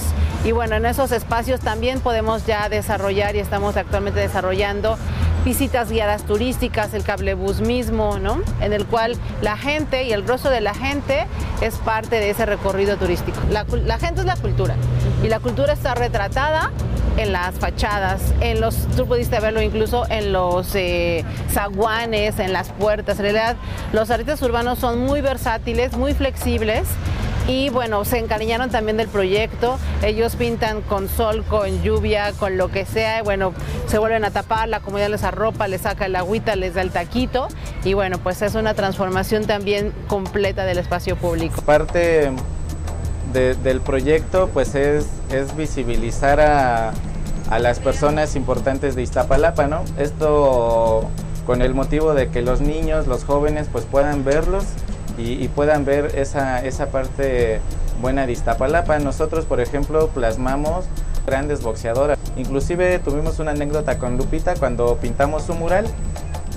Y 0.43 0.51
bueno, 0.51 0.77
en 0.77 0.87
esos 0.87 1.11
espacios 1.11 1.59
también 1.59 1.99
podemos 1.99 2.43
ya 2.47 2.69
desarrollar 2.69 3.35
y 3.35 3.39
estamos 3.39 3.77
actualmente 3.77 4.19
desarrollando 4.19 4.97
visitas 5.45 5.89
guiadas 5.89 6.23
turísticas, 6.23 6.93
el 6.93 7.03
cablebús 7.03 7.61
mismo, 7.61 8.19
¿no? 8.19 8.41
En 8.61 8.73
el 8.73 8.85
cual 8.85 9.15
la 9.41 9.57
gente 9.57 10.03
y 10.03 10.11
el 10.11 10.27
rostro 10.27 10.51
de 10.51 10.61
la 10.61 10.73
gente 10.73 11.25
es 11.61 11.75
parte 11.75 12.17
de 12.17 12.29
ese 12.29 12.45
recorrido 12.45 12.97
turístico. 12.97 13.37
La, 13.49 13.65
gente 13.97 14.21
es 14.21 14.25
la 14.25 14.35
cultura 14.35 14.75
y 15.23 15.27
la 15.27 15.39
cultura 15.39 15.73
está 15.73 15.95
retratada 15.95 16.71
en 17.17 17.33
las 17.33 17.55
fachadas, 17.55 18.21
en 18.39 18.61
los, 18.61 18.87
tú 18.95 19.05
pudiste 19.05 19.39
verlo 19.39 19.61
incluso 19.61 20.05
en 20.09 20.31
los 20.31 20.73
eh, 20.75 21.25
zaguanes, 21.51 22.39
en 22.39 22.53
las 22.53 22.69
puertas. 22.69 23.17
En 23.17 23.23
realidad, 23.23 23.55
los 23.91 24.09
artistas 24.09 24.41
urbanos 24.41 24.79
son 24.79 24.99
muy 25.05 25.21
versátiles, 25.21 25.97
muy 25.97 26.13
flexibles 26.13 26.87
y 27.49 27.69
bueno, 27.69 28.05
se 28.05 28.19
encariñaron 28.19 28.69
también 28.69 28.97
del 28.97 29.07
proyecto. 29.07 29.79
Ellos 30.03 30.35
pintan 30.35 30.81
con 30.83 31.09
sol, 31.09 31.43
con 31.43 31.81
lluvia, 31.81 32.31
con 32.33 32.57
lo 32.57 32.69
que 32.69 32.85
sea. 32.85 33.23
Bueno, 33.23 33.53
se 33.87 33.97
vuelven 33.97 34.23
a 34.23 34.29
tapar, 34.29 34.69
la 34.69 34.81
comunidad 34.81 35.09
les 35.09 35.23
arropa, 35.23 35.67
les 35.67 35.81
saca 35.81 36.05
el 36.05 36.15
agüita, 36.15 36.55
les 36.55 36.75
da 36.75 36.83
el 36.83 36.91
taquito. 36.91 37.47
Y 37.83 37.95
bueno, 37.95 38.19
pues 38.19 38.43
es 38.43 38.53
una 38.53 38.75
transformación 38.75 39.45
también 39.45 39.91
completa 40.07 40.63
del 40.63 40.77
espacio 40.77 41.15
público. 41.15 41.59
Parte 41.63 42.31
del 43.33 43.81
proyecto 43.81 44.49
pues 44.53 44.75
es, 44.75 45.07
es 45.31 45.55
visibilizar 45.55 46.39
a, 46.39 46.93
a 47.49 47.59
las 47.59 47.79
personas 47.79 48.35
importantes 48.35 48.95
de 48.95 49.01
Iztapalapa, 49.01 49.65
¿no? 49.65 49.85
Esto 49.97 51.09
con 51.47 51.63
el 51.63 51.73
motivo 51.73 52.13
de 52.13 52.29
que 52.29 52.43
los 52.43 52.61
niños, 52.61 53.07
los 53.07 53.23
jóvenes 53.23 53.69
pues 53.71 53.85
puedan 53.85 54.23
verlos 54.23 54.65
y, 55.19 55.47
puedan 55.49 55.85
ver 55.85 56.11
esa, 56.15 56.63
esa 56.65 56.87
parte 56.87 57.59
buena 58.01 58.25
de 58.25 58.31
Iztapalapa. 58.31 58.99
Nosotros, 58.99 59.45
por 59.45 59.59
ejemplo, 59.59 60.07
plasmamos 60.07 60.85
grandes 61.25 61.61
boxeadoras. 61.61 62.17
Inclusive 62.37 62.99
tuvimos 62.99 63.39
una 63.39 63.51
anécdota 63.51 63.97
con 63.97 64.17
Lupita 64.17 64.55
cuando 64.55 64.97
pintamos 64.97 65.43
su 65.43 65.53
mural. 65.53 65.85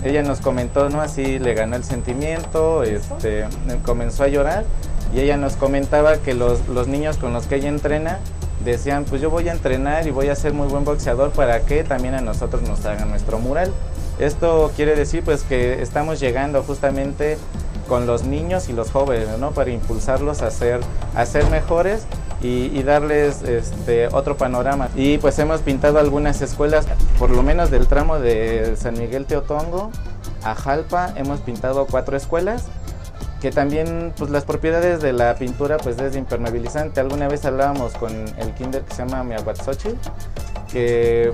Ella 0.04 0.22
nos 0.22 0.40
comentó, 0.40 0.88
¿no? 0.88 1.00
Así 1.00 1.38
le 1.38 1.54
ganó 1.54 1.76
el 1.76 1.84
sentimiento, 1.84 2.82
este, 2.82 3.44
comenzó 3.84 4.24
a 4.24 4.28
llorar 4.28 4.64
y 5.14 5.20
ella 5.20 5.36
nos 5.36 5.56
comentaba 5.56 6.16
que 6.16 6.34
los, 6.34 6.66
los 6.68 6.88
niños 6.88 7.18
con 7.18 7.32
los 7.32 7.46
que 7.46 7.56
ella 7.56 7.68
entrena 7.68 8.18
decían, 8.64 9.04
pues 9.04 9.20
yo 9.20 9.30
voy 9.30 9.48
a 9.48 9.52
entrenar 9.52 10.06
y 10.06 10.10
voy 10.10 10.28
a 10.28 10.34
ser 10.34 10.54
muy 10.54 10.68
buen 10.68 10.84
boxeador 10.84 11.30
para 11.30 11.60
que 11.60 11.84
también 11.84 12.14
a 12.14 12.20
nosotros 12.20 12.62
nos 12.62 12.84
hagan 12.86 13.10
nuestro 13.10 13.38
mural. 13.38 13.72
Esto 14.18 14.70
quiere 14.76 14.94
decir 14.94 15.22
pues 15.24 15.42
que 15.42 15.82
estamos 15.82 16.20
llegando 16.20 16.62
justamente 16.62 17.38
con 17.88 18.06
los 18.06 18.24
niños 18.24 18.68
y 18.68 18.72
los 18.72 18.90
jóvenes, 18.90 19.38
¿no? 19.38 19.52
Para 19.52 19.70
impulsarlos 19.70 20.42
a 20.42 20.50
ser, 20.50 20.80
a 21.14 21.26
ser 21.26 21.48
mejores 21.50 22.06
y, 22.40 22.82
darles 22.82 23.42
este, 23.42 24.08
otro 24.08 24.36
panorama. 24.36 24.88
Y 24.96 25.18
pues 25.18 25.38
hemos 25.38 25.60
pintado 25.60 25.98
algunas 25.98 26.42
escuelas, 26.42 26.86
por 27.18 27.30
lo 27.30 27.42
menos 27.42 27.70
del 27.70 27.86
tramo 27.86 28.18
de 28.18 28.74
San 28.76 28.98
Miguel 28.98 29.26
Teotongo 29.26 29.90
a 30.42 30.54
Jalpa, 30.54 31.12
hemos 31.16 31.40
pintado 31.40 31.86
cuatro 31.86 32.16
escuelas 32.16 32.64
que 33.42 33.50
también 33.50 34.12
pues 34.16 34.30
las 34.30 34.44
propiedades 34.44 35.02
de 35.02 35.12
la 35.12 35.34
pintura 35.34 35.76
pues 35.76 35.98
es 35.98 36.14
impermeabilizante. 36.14 37.00
Alguna 37.00 37.26
vez 37.26 37.44
hablábamos 37.44 37.92
con 37.94 38.12
el 38.12 38.54
kinder 38.54 38.82
que 38.82 38.94
se 38.94 39.04
llama 39.04 39.24
Miahuatzochil, 39.24 39.98
que 40.70 41.32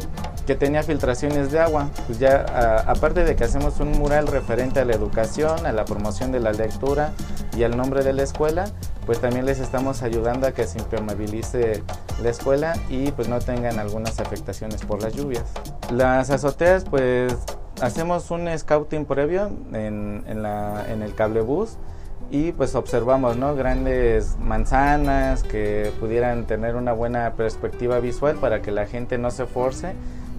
que 0.49 0.55
tenía 0.55 0.83
filtraciones 0.83 1.53
de 1.53 1.61
agua. 1.61 1.91
Pues 2.07 2.19
ya 2.19 2.83
aparte 2.87 3.23
de 3.23 3.37
que 3.37 3.45
hacemos 3.45 3.81
un 3.81 3.93
mural 3.93 4.27
referente 4.27 4.81
a 4.81 4.87
la 4.87 4.95
educación, 4.95 5.67
a 5.67 5.73
la 5.73 5.85
promoción 5.85 6.33
de 6.33 6.41
la 6.41 6.53
lectura 6.53 7.13
y 7.55 7.65
al 7.65 7.77
nombre 7.77 8.03
de 8.03 8.15
la 8.15 8.23
escuela, 8.23 8.65
pues 9.05 9.21
también 9.21 9.45
les 9.45 9.61
estamos 9.61 10.03
ayudando 10.03 10.47
a 10.47 10.53
que 10.53 10.67
se 10.67 10.79
impermeabilice 10.79 11.83
la 12.23 12.31
escuela 12.31 12.73
y 12.89 13.13
pues 13.13 13.29
no 13.29 13.41
tengan 13.41 13.79
algunas 13.79 14.21
afectaciones 14.21 14.83
por 14.87 15.03
las 15.03 15.13
lluvias. 15.13 15.45
Las 15.93 16.31
azoteas 16.31 16.85
pues 16.85 17.37
hacemos 17.83 18.31
un 18.31 18.49
scouting 18.59 19.05
previo 19.05 19.51
en, 19.75 20.25
en, 20.27 20.43
la, 20.43 20.87
en 20.91 21.03
el 21.03 21.15
cablebús 21.15 21.77
y 22.31 22.53
pues 22.53 22.75
observamos 22.75 23.37
¿no? 23.37 23.55
grandes 23.55 24.39
manzanas 24.39 25.43
que 25.43 25.93
pudieran 26.01 26.47
tener 26.47 26.75
una 26.75 26.95
buena 26.95 27.35
perspectiva 27.35 28.01
visual 28.01 28.37
para 28.37 28.63
que 28.63 28.71
la 28.71 28.87
gente 28.87 29.19
no 29.19 29.31
se 29.31 29.45
force 29.45 29.93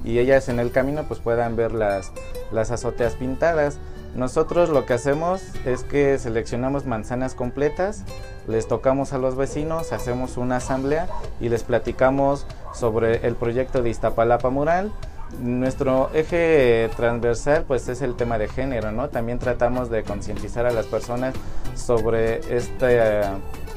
y 0.04 0.20
ellas 0.20 0.50
en 0.50 0.60
el 0.60 0.72
camino 0.72 1.04
pues 1.08 1.20
puedan 1.20 1.56
ver 1.56 1.72
las, 1.72 2.12
las 2.52 2.72
azoteas 2.72 3.14
pintadas. 3.14 3.78
Nosotros 4.16 4.70
lo 4.70 4.86
que 4.86 4.94
hacemos 4.94 5.42
es 5.66 5.84
que 5.84 6.18
seleccionamos 6.18 6.86
manzanas 6.86 7.36
completas, 7.36 8.04
les 8.48 8.68
tocamos 8.68 9.14
a 9.14 9.20
los 9.20 9.36
vecinos, 9.36 9.94
hacemos 9.94 10.38
una 10.38 10.58
asamblea 10.58 11.08
y 11.40 11.50
les 11.50 11.64
platicamos 11.64 12.48
sobre 12.74 13.28
el 13.28 13.36
proyecto 13.36 13.84
de 13.84 13.90
Iztapalapa 13.92 14.50
Mural. 14.50 14.92
Nuestro 15.40 16.10
eje 16.16 16.90
transversal 16.98 17.64
pues 17.68 17.88
es 17.88 18.02
el 18.02 18.16
tema 18.16 18.40
de 18.40 18.48
género, 18.48 18.92
¿no? 18.92 19.10
También 19.10 19.38
tratamos 19.38 19.92
de 19.92 20.04
concientizar 20.04 20.66
a 20.66 20.72
las 20.72 20.88
personas 20.88 21.36
sobre 21.76 22.40
este, 22.50 23.22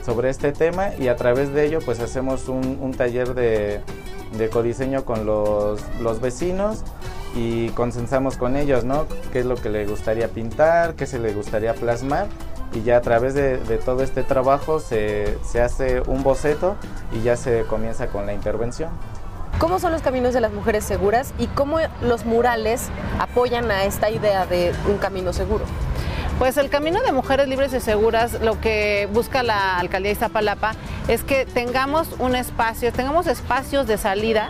sobre 0.03 0.31
este 0.31 0.53
tema 0.53 0.95
y 0.99 1.09
a 1.09 1.17
través 1.17 1.53
de 1.53 1.67
ello 1.67 1.81
pues 1.85 2.01
hacemos 2.01 2.49
un, 2.49 2.79
un 2.81 2.95
taller 2.95 3.35
de 3.35 3.83
de 4.37 4.49
codiseño 4.49 5.05
con 5.05 5.27
los, 5.27 5.81
los 6.01 6.21
vecinos 6.21 6.83
y 7.35 7.69
consensamos 7.71 8.37
con 8.37 8.57
ellos, 8.57 8.85
¿no? 8.85 9.07
¿Qué 9.33 9.41
es 9.41 9.47
lo 9.47 9.57
que 9.57 9.71
le 9.71 9.87
gustaría 9.87 10.29
pintar, 10.29 10.95
qué 10.95 11.07
se 11.07 11.19
le 11.19 11.33
gustaría 11.33 11.75
plasmar? 11.75 12.27
Y 12.75 12.83
ya 12.83 12.97
a 12.97 13.01
través 13.03 13.35
de, 13.35 13.59
de 13.59 13.79
todo 13.79 14.03
este 14.03 14.23
trabajo 14.23 14.81
se, 14.81 15.39
se 15.45 15.61
hace 15.61 16.01
un 16.07 16.23
boceto 16.23 16.77
y 17.13 17.23
ya 17.23 17.37
se 17.37 17.65
comienza 17.65 18.07
con 18.09 18.25
la 18.27 18.33
intervención. 18.33 18.91
¿Cómo 19.59 19.79
son 19.79 19.93
los 19.93 20.03
caminos 20.03 20.33
de 20.35 20.41
las 20.41 20.53
mujeres 20.53 20.83
seguras 20.83 21.35
y 21.39 21.47
cómo 21.49 21.79
los 22.01 22.25
murales 22.25 22.89
apoyan 23.19 23.71
a 23.71 23.85
esta 23.85 24.11
idea 24.11 24.47
de 24.47 24.73
un 24.89 24.97
camino 24.97 25.33
seguro? 25.33 25.65
Pues 26.39 26.57
el 26.57 26.71
camino 26.71 27.01
de 27.03 27.13
mujeres 27.13 27.47
libres 27.47 27.73
y 27.73 27.81
seguras, 27.81 28.41
lo 28.41 28.61
que 28.61 29.09
busca 29.13 29.43
la 29.43 29.79
alcaldía 29.79 30.09
de 30.09 30.15
Iztapalapa 30.15 30.75
es 31.09 31.23
que 31.23 31.47
tengamos 31.47 32.09
un 32.19 32.35
espacio, 32.35 32.93
tengamos 32.93 33.27
espacios 33.27 33.87
de 33.87 33.97
salida 33.97 34.49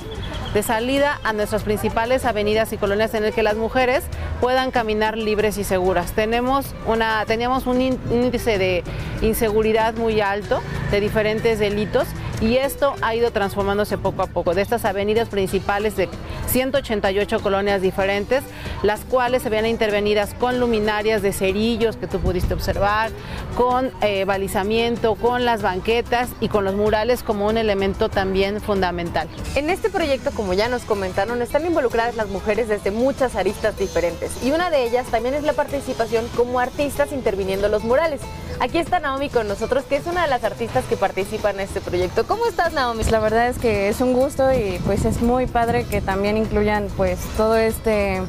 de 0.55 0.63
salida 0.63 1.19
a 1.25 1.33
nuestras 1.33 1.63
principales 1.63 2.25
avenidas 2.25 2.73
y 2.73 2.77
colonias 2.77 3.15
en 3.15 3.25
el 3.25 3.33
que 3.33 3.43
las 3.43 3.57
mujeres 3.57 4.05
puedan 4.41 4.71
caminar 4.71 5.17
libres 5.17 5.57
y 5.57 5.65
seguras. 5.65 6.13
Tenemos 6.13 6.75
una, 6.87 7.25
teníamos 7.27 7.67
un 7.67 7.81
índice 7.81 8.59
de 8.59 8.85
inseguridad 9.23 9.95
muy 9.95 10.21
alto 10.21 10.61
de 10.91 11.01
diferentes 11.01 11.59
delitos 11.59 12.07
y 12.43 12.57
esto 12.57 12.95
ha 13.01 13.15
ido 13.15 13.31
transformándose 13.31 13.97
poco 13.99 14.23
a 14.23 14.27
poco. 14.27 14.53
De 14.53 14.63
estas 14.63 14.85
avenidas 14.85 15.29
principales 15.29 15.97
de 15.97 16.09
188 16.49 17.41
colonias 17.41 17.81
diferentes, 17.81 18.43
las 18.83 19.01
cuales 19.05 19.43
se 19.43 19.49
ven 19.49 19.65
intervenidas 19.65 20.35
con 20.35 20.59
luminarias 20.59 21.23
de 21.23 21.33
cerillos 21.33 21.97
que 21.97 22.09
tú 22.09 22.19
pudiste 22.19 22.53
observar, 22.53 23.11
con 23.57 23.93
eh, 24.01 24.25
balizamiento, 24.25 25.15
con 25.15 25.45
las 25.45 25.63
banquetas 25.63 26.31
y 26.41 26.49
con 26.49 26.65
los 26.65 26.75
murales 26.75 27.23
como 27.23 27.47
un 27.47 27.57
elemento 27.57 28.09
también 28.09 28.61
fundamental. 28.61 29.29
En 29.55 29.71
este 29.71 29.89
proyecto, 29.89 30.33
como 30.33 30.53
ya 30.53 30.69
nos 30.69 30.83
comentaron, 30.83 31.41
están 31.43 31.65
involucradas 31.65 32.17
las 32.17 32.29
mujeres 32.29 32.69
desde 32.69 32.91
muchas 32.91 33.37
aristas 33.37 33.79
diferentes 33.79 34.43
y 34.43 34.51
una 34.51 34.69
de 34.71 34.85
ellas 34.85 35.07
también 35.07 35.35
es 35.35 35.45
la 35.45 35.53
participación 35.53 36.27
como 36.37 36.59
artistas 36.59 37.13
interviniendo 37.13 37.69
los 37.69 37.85
murales. 37.85 38.21
Aquí 38.61 38.79
está 38.79 39.01
Naomi 39.01 39.29
con 39.29 39.49
nosotros, 39.49 39.85
que 39.85 39.97
es 39.97 40.07
una 40.07 40.23
de 40.23 40.29
las 40.29 40.45
artistas 40.45 40.85
que 40.85 40.97
participa 40.97 41.51
en 41.51 41.61
este 41.61 41.81
proyecto. 41.81 42.25
¿Cómo 42.27 42.47
estás, 42.47 42.73
Naomi? 42.73 43.03
La 43.05 43.19
verdad 43.19 43.49
es 43.49 43.59
que 43.59 43.89
es 43.89 44.01
un 44.01 44.13
gusto 44.13 44.53
y 44.53 44.79
pues 44.87 45.05
es 45.05 45.21
muy 45.21 45.47
padre 45.47 45.85
que 45.85 46.01
también 46.01 46.37
incluyan 46.37 46.89
pues 46.97 47.19
todo 47.37 47.57
este 47.57 48.23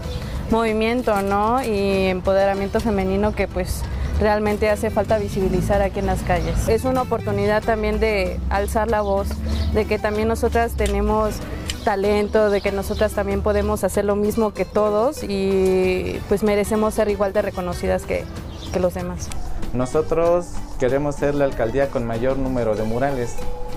movimiento, 0.49 1.21
¿no? 1.21 1.63
Y 1.63 2.07
empoderamiento 2.07 2.79
femenino 2.79 3.33
que 3.33 3.47
pues 3.47 3.81
realmente 4.19 4.69
hace 4.69 4.89
falta 4.89 5.17
visibilizar 5.17 5.81
aquí 5.81 5.99
en 5.99 6.07
las 6.07 6.21
calles. 6.21 6.67
Es 6.67 6.83
una 6.83 7.01
oportunidad 7.03 7.63
también 7.63 7.99
de 7.99 8.39
alzar 8.49 8.89
la 8.89 9.01
voz, 9.01 9.27
de 9.73 9.85
que 9.85 9.99
también 9.99 10.27
nosotras 10.27 10.73
tenemos 10.73 11.35
talento, 11.83 12.49
de 12.49 12.61
que 12.61 12.71
nosotras 12.71 13.11
también 13.13 13.41
podemos 13.41 13.83
hacer 13.83 14.05
lo 14.05 14.15
mismo 14.15 14.53
que 14.53 14.65
todos 14.65 15.23
y 15.23 16.19
pues 16.29 16.43
merecemos 16.43 16.93
ser 16.93 17.09
igual 17.09 17.33
de 17.33 17.41
reconocidas 17.41 18.03
que, 18.03 18.23
que 18.71 18.79
los 18.79 18.93
demás. 18.93 19.29
Nosotros 19.73 20.47
queremos 20.79 21.15
ser 21.15 21.33
la 21.33 21.45
alcaldía 21.45 21.89
con 21.89 22.05
mayor 22.05 22.37
número 22.37 22.75
de 22.75 22.83
murales. 22.83 23.35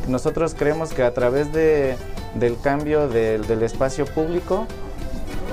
Nosotros 0.09 0.55
creemos 0.55 0.93
que 0.93 1.03
a 1.03 1.15
través 1.15 1.53
de, 1.53 1.97
del 2.35 2.59
cambio 2.61 3.09
del, 3.09 3.47
del 3.47 3.63
espacio 3.63 4.05
público 4.05 4.67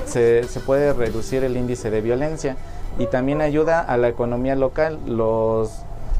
se, 0.06 0.43
se, 0.43 0.60
puede 0.60 0.93
reducir 0.93 1.43
el 1.43 1.56
índice 1.56 1.89
de 1.89 2.01
violencia 2.01 2.58
y 2.99 3.08
también 3.08 3.41
ayuda 3.41 3.79
a 3.79 3.97
la 3.97 4.10
economía 4.10 4.56
local. 4.56 4.99
Los, 5.08 5.71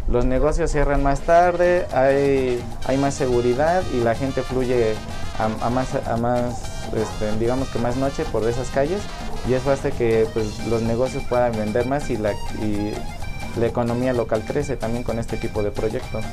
los 0.10 0.26
negocios 0.26 0.72
cierran 0.72 1.04
más 1.04 1.22
tarde, 1.22 1.86
hay, 1.94 2.64
hay 2.88 2.98
más 2.98 3.14
seguridad 3.14 3.84
y 3.94 4.02
la 4.04 4.16
gente 4.16 4.42
fluye 4.42 4.96
a, 5.38 5.66
a 5.66 5.70
más, 5.70 5.96
a 6.08 6.18
más 6.18 6.74
este, 6.96 7.38
digamos 7.40 7.70
que 7.70 7.80
más 7.80 7.98
noche 7.98 8.24
por 8.32 8.48
esas 8.48 8.70
calles 8.70 9.02
y 9.48 9.54
eso 9.54 9.72
hace 9.72 9.92
que 9.92 10.28
pues, 10.34 10.66
los 10.68 10.82
negocios 10.82 11.24
puedan 11.28 11.52
vender 11.54 11.86
más 11.88 12.10
y, 12.10 12.18
la, 12.18 12.34
y 12.62 12.94
la 13.58 13.68
economía 13.68 14.14
local 14.14 14.44
crece 14.46 14.76
también 14.76 15.04
con 15.04 15.20
este 15.20 15.38
tipo 15.38 15.64
de 15.64 15.72
proyectos. 15.72 16.24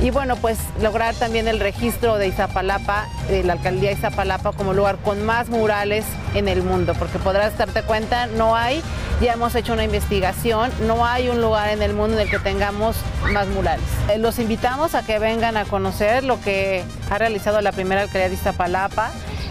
Y 0.00 0.10
bueno, 0.10 0.36
pues 0.36 0.58
lograr 0.80 1.14
también 1.14 1.48
el 1.48 1.60
registro 1.60 2.16
de 2.16 2.28
Izapalapa, 2.28 3.06
de 3.28 3.44
la 3.44 3.54
alcaldía 3.54 3.90
de 3.90 3.96
Izapalapa 3.96 4.52
como 4.52 4.72
lugar 4.72 4.96
con 4.98 5.24
más 5.24 5.48
murales 5.48 6.04
en 6.34 6.48
el 6.48 6.62
mundo, 6.62 6.94
porque 6.98 7.18
podrás 7.18 7.56
darte 7.56 7.82
cuenta, 7.82 8.26
no 8.26 8.56
hay, 8.56 8.82
ya 9.20 9.34
hemos 9.34 9.54
hecho 9.54 9.72
una 9.72 9.84
investigación, 9.84 10.70
no 10.86 11.06
hay 11.06 11.28
un 11.28 11.40
lugar 11.40 11.68
en 11.68 11.82
el 11.82 11.94
mundo 11.94 12.16
en 12.16 12.22
el 12.22 12.30
que 12.30 12.38
tengamos 12.38 12.96
más 13.32 13.46
murales. 13.48 13.84
Eh, 14.10 14.18
los 14.18 14.38
invitamos 14.38 14.94
a 14.94 15.02
que 15.02 15.18
vengan 15.18 15.56
a 15.56 15.64
conocer 15.64 16.24
lo 16.24 16.40
que 16.40 16.84
ha 17.10 17.18
realizado 17.18 17.60
la 17.60 17.72
primera 17.72 18.02
alcaldía 18.02 18.28
de 18.28 18.34
Iztapalapa. 18.34 19.10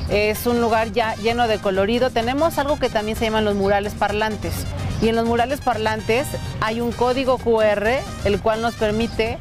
Es 0.09 0.45
un 0.45 0.59
lugar 0.59 0.91
ya 0.91 1.15
lleno 1.15 1.47
de 1.47 1.59
colorido. 1.59 2.09
Tenemos 2.09 2.57
algo 2.57 2.77
que 2.77 2.89
también 2.89 3.17
se 3.17 3.25
llaman 3.25 3.45
los 3.45 3.55
murales 3.55 3.93
parlantes. 3.93 4.53
Y 5.01 5.09
en 5.09 5.15
los 5.15 5.25
murales 5.25 5.61
parlantes 5.61 6.27
hay 6.59 6.79
un 6.81 6.91
código 6.91 7.37
QR, 7.37 7.87
el 8.23 8.39
cual 8.41 8.61
nos 8.61 8.75
permite 8.75 9.39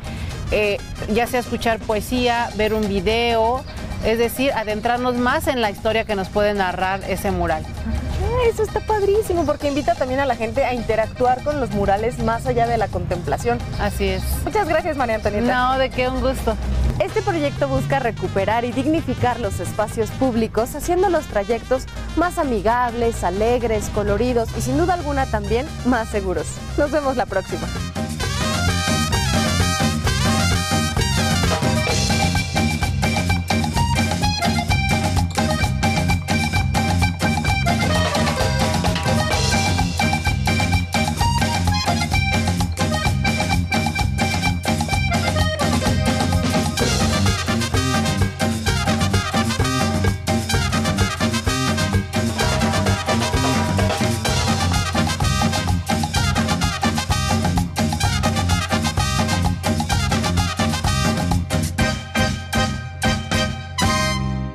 eh, 0.53 0.79
ya 1.13 1.27
sea 1.27 1.41
escuchar 1.41 1.79
poesía, 1.79 2.51
ver 2.57 2.75
un 2.75 2.89
video, 2.89 3.63
es 4.05 4.19
decir, 4.19 4.53
adentrarnos 4.53 5.15
más 5.17 5.47
en 5.47 5.61
la 5.61 5.71
historia 5.71 6.05
que 6.05 6.17
nos 6.17 6.29
puede 6.29 6.55
narrar 6.55 7.03
ese 7.09 7.31
mural. 7.31 7.65
Eso 8.49 8.63
está 8.63 8.81
padrísimo 8.81 9.45
porque 9.45 9.69
invita 9.69 9.95
también 9.95 10.21
a 10.21 10.27
la 10.27 10.35
gente 10.35 10.65
a 10.65 10.75
interactuar 10.75 11.43
con 11.45 11.61
los 11.61 11.71
murales 11.71 12.19
más 12.21 12.47
allá 12.47 12.67
de 12.67 12.79
la 12.79 12.89
contemplación. 12.89 13.59
Así 13.79 14.09
es. 14.09 14.23
Muchas 14.45 14.69
gracias, 14.69 14.97
María 14.97 15.17
Antonieta. 15.17 15.55
No, 15.55 15.79
de 15.79 15.91
qué, 15.91 16.09
un 16.09 16.21
gusto. 16.21 16.57
Este 16.99 17.23
proyecto 17.23 17.69
busca 17.69 17.99
recuperar 17.99 18.65
y 18.65 18.73
dignificar 18.73 19.41
los 19.41 19.61
espacios 19.61 20.11
públicos, 20.11 20.75
haciendo 20.75 21.09
los 21.09 21.27
trayectos 21.27 21.85
más 22.17 22.39
amigables, 22.39 23.25
alegres, 23.25 23.89
coloridos 23.95 24.49
y 24.57 24.61
sin 24.61 24.77
duda 24.77 24.95
alguna 24.95 25.27
también 25.27 25.67
más 25.87 26.09
seguros. 26.09 26.47
Nos 26.77 26.91
vemos 26.91 27.17
la 27.17 27.27
próxima. 27.27 27.67